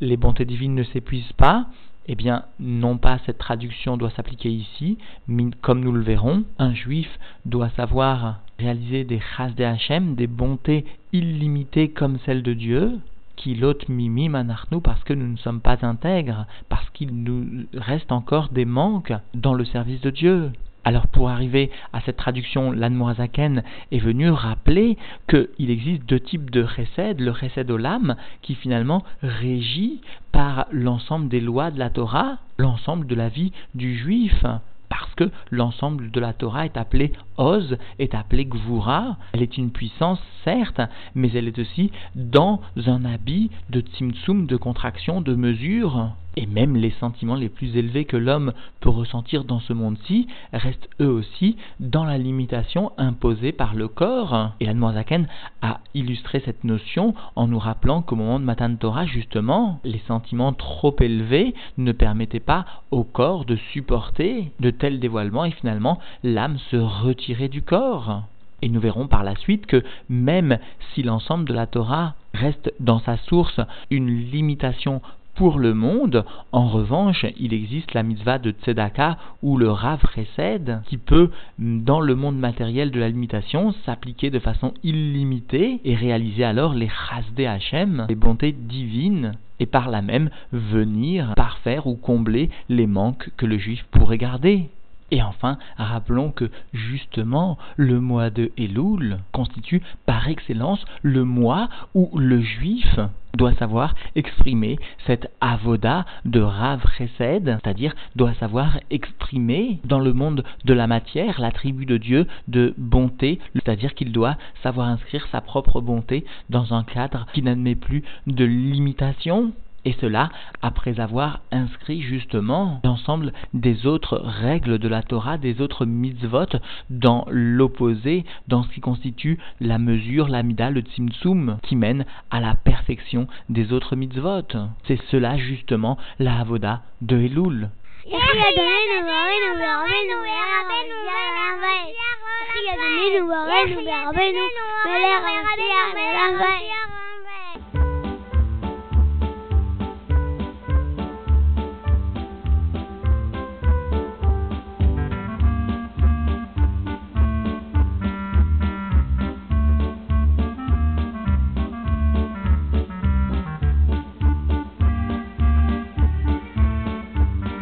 les 0.01 0.17
bontés 0.17 0.43
divines 0.43 0.75
ne 0.75 0.83
s'épuisent 0.83 1.33
pas. 1.37 1.67
Eh 2.07 2.15
bien, 2.15 2.43
non 2.59 2.97
pas 2.97 3.19
cette 3.25 3.37
traduction 3.37 3.95
doit 3.95 4.09
s'appliquer 4.09 4.49
ici, 4.49 4.97
mais 5.27 5.45
comme 5.61 5.79
nous 5.79 5.91
le 5.93 6.01
verrons, 6.01 6.43
un 6.57 6.73
juif 6.73 7.07
doit 7.45 7.69
savoir 7.69 8.41
réaliser 8.59 9.05
des 9.05 9.21
Chazde 9.37 9.61
Hashem, 9.61 10.15
des 10.15 10.27
bontés 10.27 10.85
illimitées 11.13 11.89
comme 11.89 12.19
celles 12.25 12.43
de 12.43 12.53
Dieu, 12.53 12.99
qui 13.39 13.55
l'autre 13.55 13.85
mimi 13.89 14.27
manarnou 14.27 14.81
parce 14.81 15.03
que 15.05 15.13
nous 15.13 15.27
ne 15.27 15.37
sommes 15.37 15.61
pas 15.61 15.85
intègres, 15.85 16.45
parce 16.67 16.89
qu'il 16.89 17.23
nous 17.23 17.65
reste 17.73 18.11
encore 18.11 18.49
des 18.49 18.65
manques 18.65 19.13
dans 19.33 19.53
le 19.53 19.63
service 19.63 20.01
de 20.01 20.09
Dieu. 20.09 20.51
Alors 20.83 21.07
pour 21.07 21.29
arriver 21.29 21.71
à 21.93 22.01
cette 22.01 22.17
traduction, 22.17 22.71
l'Anmoazaken 22.71 23.63
est 23.91 23.99
venu 23.99 24.29
rappeler 24.29 24.97
qu'il 25.29 25.71
existe 25.71 26.05
deux 26.05 26.19
types 26.19 26.49
de 26.49 26.65
chesed, 26.65 27.19
le 27.21 27.33
chesed 27.33 27.71
olam 27.71 28.15
qui 28.41 28.55
finalement 28.55 29.03
régit 29.21 30.01
par 30.33 30.67
l'ensemble 30.71 31.29
des 31.29 31.41
lois 31.41 31.71
de 31.71 31.79
la 31.79 31.89
Torah, 31.89 32.39
l'ensemble 32.57 33.07
de 33.07 33.15
la 33.15 33.29
vie 33.29 33.53
du 33.73 33.97
juif 33.97 34.45
parce 34.89 35.13
que 35.15 35.29
l'ensemble 35.51 36.11
de 36.11 36.19
la 36.19 36.33
Torah 36.33 36.65
est 36.65 36.77
appelé 36.77 37.13
Oz, 37.37 37.77
est 37.99 38.15
appelé 38.15 38.45
Gvura. 38.45 39.17
Elle 39.33 39.43
est 39.43 39.57
une 39.57 39.71
puissance, 39.71 40.19
certes, 40.43 40.81
mais 41.15 41.31
elle 41.33 41.47
est 41.47 41.59
aussi 41.59 41.91
dans 42.15 42.61
un 42.85 43.05
habit 43.05 43.51
de 43.69 43.81
tzimtzum, 43.81 44.47
de 44.47 44.57
contraction, 44.57 45.21
de 45.21 45.35
mesure. 45.35 46.09
Et 46.41 46.45
même 46.45 46.77
les 46.77 46.91
sentiments 47.01 47.35
les 47.35 47.49
plus 47.49 47.75
élevés 47.75 48.05
que 48.05 48.15
l'homme 48.15 48.53
peut 48.79 48.89
ressentir 48.89 49.43
dans 49.43 49.59
ce 49.59 49.73
monde-ci 49.73 50.25
restent 50.53 50.87
eux 51.01 51.09
aussi 51.09 51.57
dans 51.81 52.05
la 52.05 52.17
limitation 52.17 52.93
imposée 52.97 53.51
par 53.51 53.75
le 53.75 53.89
corps. 53.89 54.51
Et 54.61 54.65
Zaken 54.67 55.27
a 55.61 55.81
illustré 55.93 56.41
cette 56.45 56.63
notion 56.63 57.13
en 57.35 57.49
nous 57.49 57.59
rappelant 57.59 58.01
qu'au 58.01 58.15
moment 58.15 58.39
de 58.39 58.45
Matan 58.45 58.73
Torah, 58.75 59.05
justement, 59.05 59.81
les 59.83 60.01
sentiments 60.07 60.53
trop 60.53 60.95
élevés 61.01 61.53
ne 61.77 61.91
permettaient 61.91 62.39
pas 62.39 62.65
au 62.89 63.03
corps 63.03 63.43
de 63.43 63.57
supporter 63.73 64.53
de 64.61 64.69
tels 64.69 65.01
dévoilements 65.01 65.43
et 65.43 65.51
finalement 65.51 65.99
l'âme 66.23 66.57
se 66.71 66.77
retirait 66.77 67.49
du 67.49 67.63
corps. 67.63 68.23
Et 68.61 68.69
nous 68.69 68.79
verrons 68.79 69.07
par 69.07 69.25
la 69.25 69.35
suite 69.35 69.65
que 69.65 69.83
même 70.07 70.57
si 70.93 71.03
l'ensemble 71.03 71.45
de 71.45 71.53
la 71.53 71.67
Torah 71.67 72.15
reste 72.33 72.73
dans 72.79 72.99
sa 72.99 73.17
source 73.17 73.59
une 73.89 74.07
limitation 74.07 75.01
pour 75.39 75.57
le 75.57 75.73
monde, 75.73 76.25
en 76.51 76.67
revanche, 76.67 77.25
il 77.39 77.53
existe 77.53 77.93
la 77.93 78.03
mitzvah 78.03 78.39
de 78.39 78.51
Tzedaka 78.51 79.17
ou 79.41 79.55
le 79.55 79.71
Rav 79.71 80.01
Chesed 80.13 80.81
qui 80.85 80.97
peut, 80.97 81.29
dans 81.57 82.01
le 82.01 82.13
monde 82.13 82.37
matériel 82.37 82.91
de 82.91 82.99
la 82.99 83.07
limitation, 83.07 83.73
s'appliquer 83.85 84.31
de 84.31 84.39
façon 84.39 84.73
illimitée 84.83 85.79
et 85.85 85.95
réaliser 85.95 86.43
alors 86.43 86.73
les 86.73 86.89
Chasde 86.89 87.39
Hashem, 87.39 88.05
les 88.09 88.15
bontés 88.15 88.51
divines 88.51 89.31
et 89.61 89.65
par 89.65 89.89
là 89.89 90.01
même 90.01 90.29
venir 90.51 91.31
parfaire 91.37 91.87
ou 91.87 91.95
combler 91.95 92.49
les 92.67 92.85
manques 92.85 93.29
que 93.37 93.45
le 93.45 93.57
juif 93.57 93.85
pourrait 93.91 94.17
garder. 94.17 94.69
Et 95.11 95.21
enfin, 95.21 95.57
rappelons 95.77 96.31
que 96.31 96.49
justement 96.73 97.57
le 97.77 97.99
mois 97.99 98.29
de 98.29 98.51
Elul 98.57 99.19
constitue 99.31 99.81
par 100.05 100.27
excellence 100.27 100.83
le 101.01 101.23
mois 101.23 101.69
où 101.93 102.17
le 102.17 102.41
juif 102.41 102.99
doit 103.35 103.53
savoir 103.53 103.95
exprimer 104.15 104.77
cette 105.05 105.31
avoda 105.39 106.05
de 106.25 106.41
Rav 106.41 106.81
c'est-à-dire 106.97 107.93
doit 108.15 108.33
savoir 108.35 108.79
exprimer 108.89 109.79
dans 109.85 109.99
le 109.99 110.13
monde 110.13 110.43
de 110.65 110.73
la 110.73 110.87
matière 110.87 111.39
l'attribut 111.39 111.85
de 111.85 111.97
Dieu 111.97 112.27
de 112.47 112.73
bonté, 112.77 113.39
c'est-à-dire 113.53 113.93
qu'il 113.93 114.11
doit 114.11 114.37
savoir 114.63 114.87
inscrire 114.87 115.27
sa 115.31 115.41
propre 115.41 115.81
bonté 115.81 116.25
dans 116.49 116.73
un 116.73 116.83
cadre 116.83 117.27
qui 117.33 117.41
n'admet 117.41 117.75
plus 117.75 118.03
de 118.27 118.45
limitation 118.45 119.53
et 119.85 119.95
cela 120.01 120.29
après 120.61 120.99
avoir 120.99 121.39
inscrit 121.51 122.01
justement 122.01 122.81
l'ensemble 122.83 123.33
des 123.53 123.85
autres 123.85 124.17
règles 124.17 124.79
de 124.79 124.87
la 124.87 125.03
Torah, 125.03 125.37
des 125.37 125.61
autres 125.61 125.85
mitzvot, 125.85 126.59
dans 126.89 127.25
l'opposé, 127.29 128.25
dans 128.47 128.63
ce 128.63 128.69
qui 128.69 128.81
constitue 128.81 129.39
la 129.59 129.77
mesure, 129.77 130.27
l'amida, 130.27 130.69
le 130.69 130.81
tzimtzum, 130.81 131.57
qui 131.63 131.75
mène 131.75 132.05
à 132.31 132.39
la 132.39 132.55
perfection 132.55 133.27
des 133.49 133.73
autres 133.73 133.95
mitzvot. 133.95 134.43
C'est 134.87 135.01
cela 135.09 135.37
justement 135.37 135.97
la 136.19 136.39
avoda 136.39 136.81
de 137.01 137.17
Elul. 137.17 137.69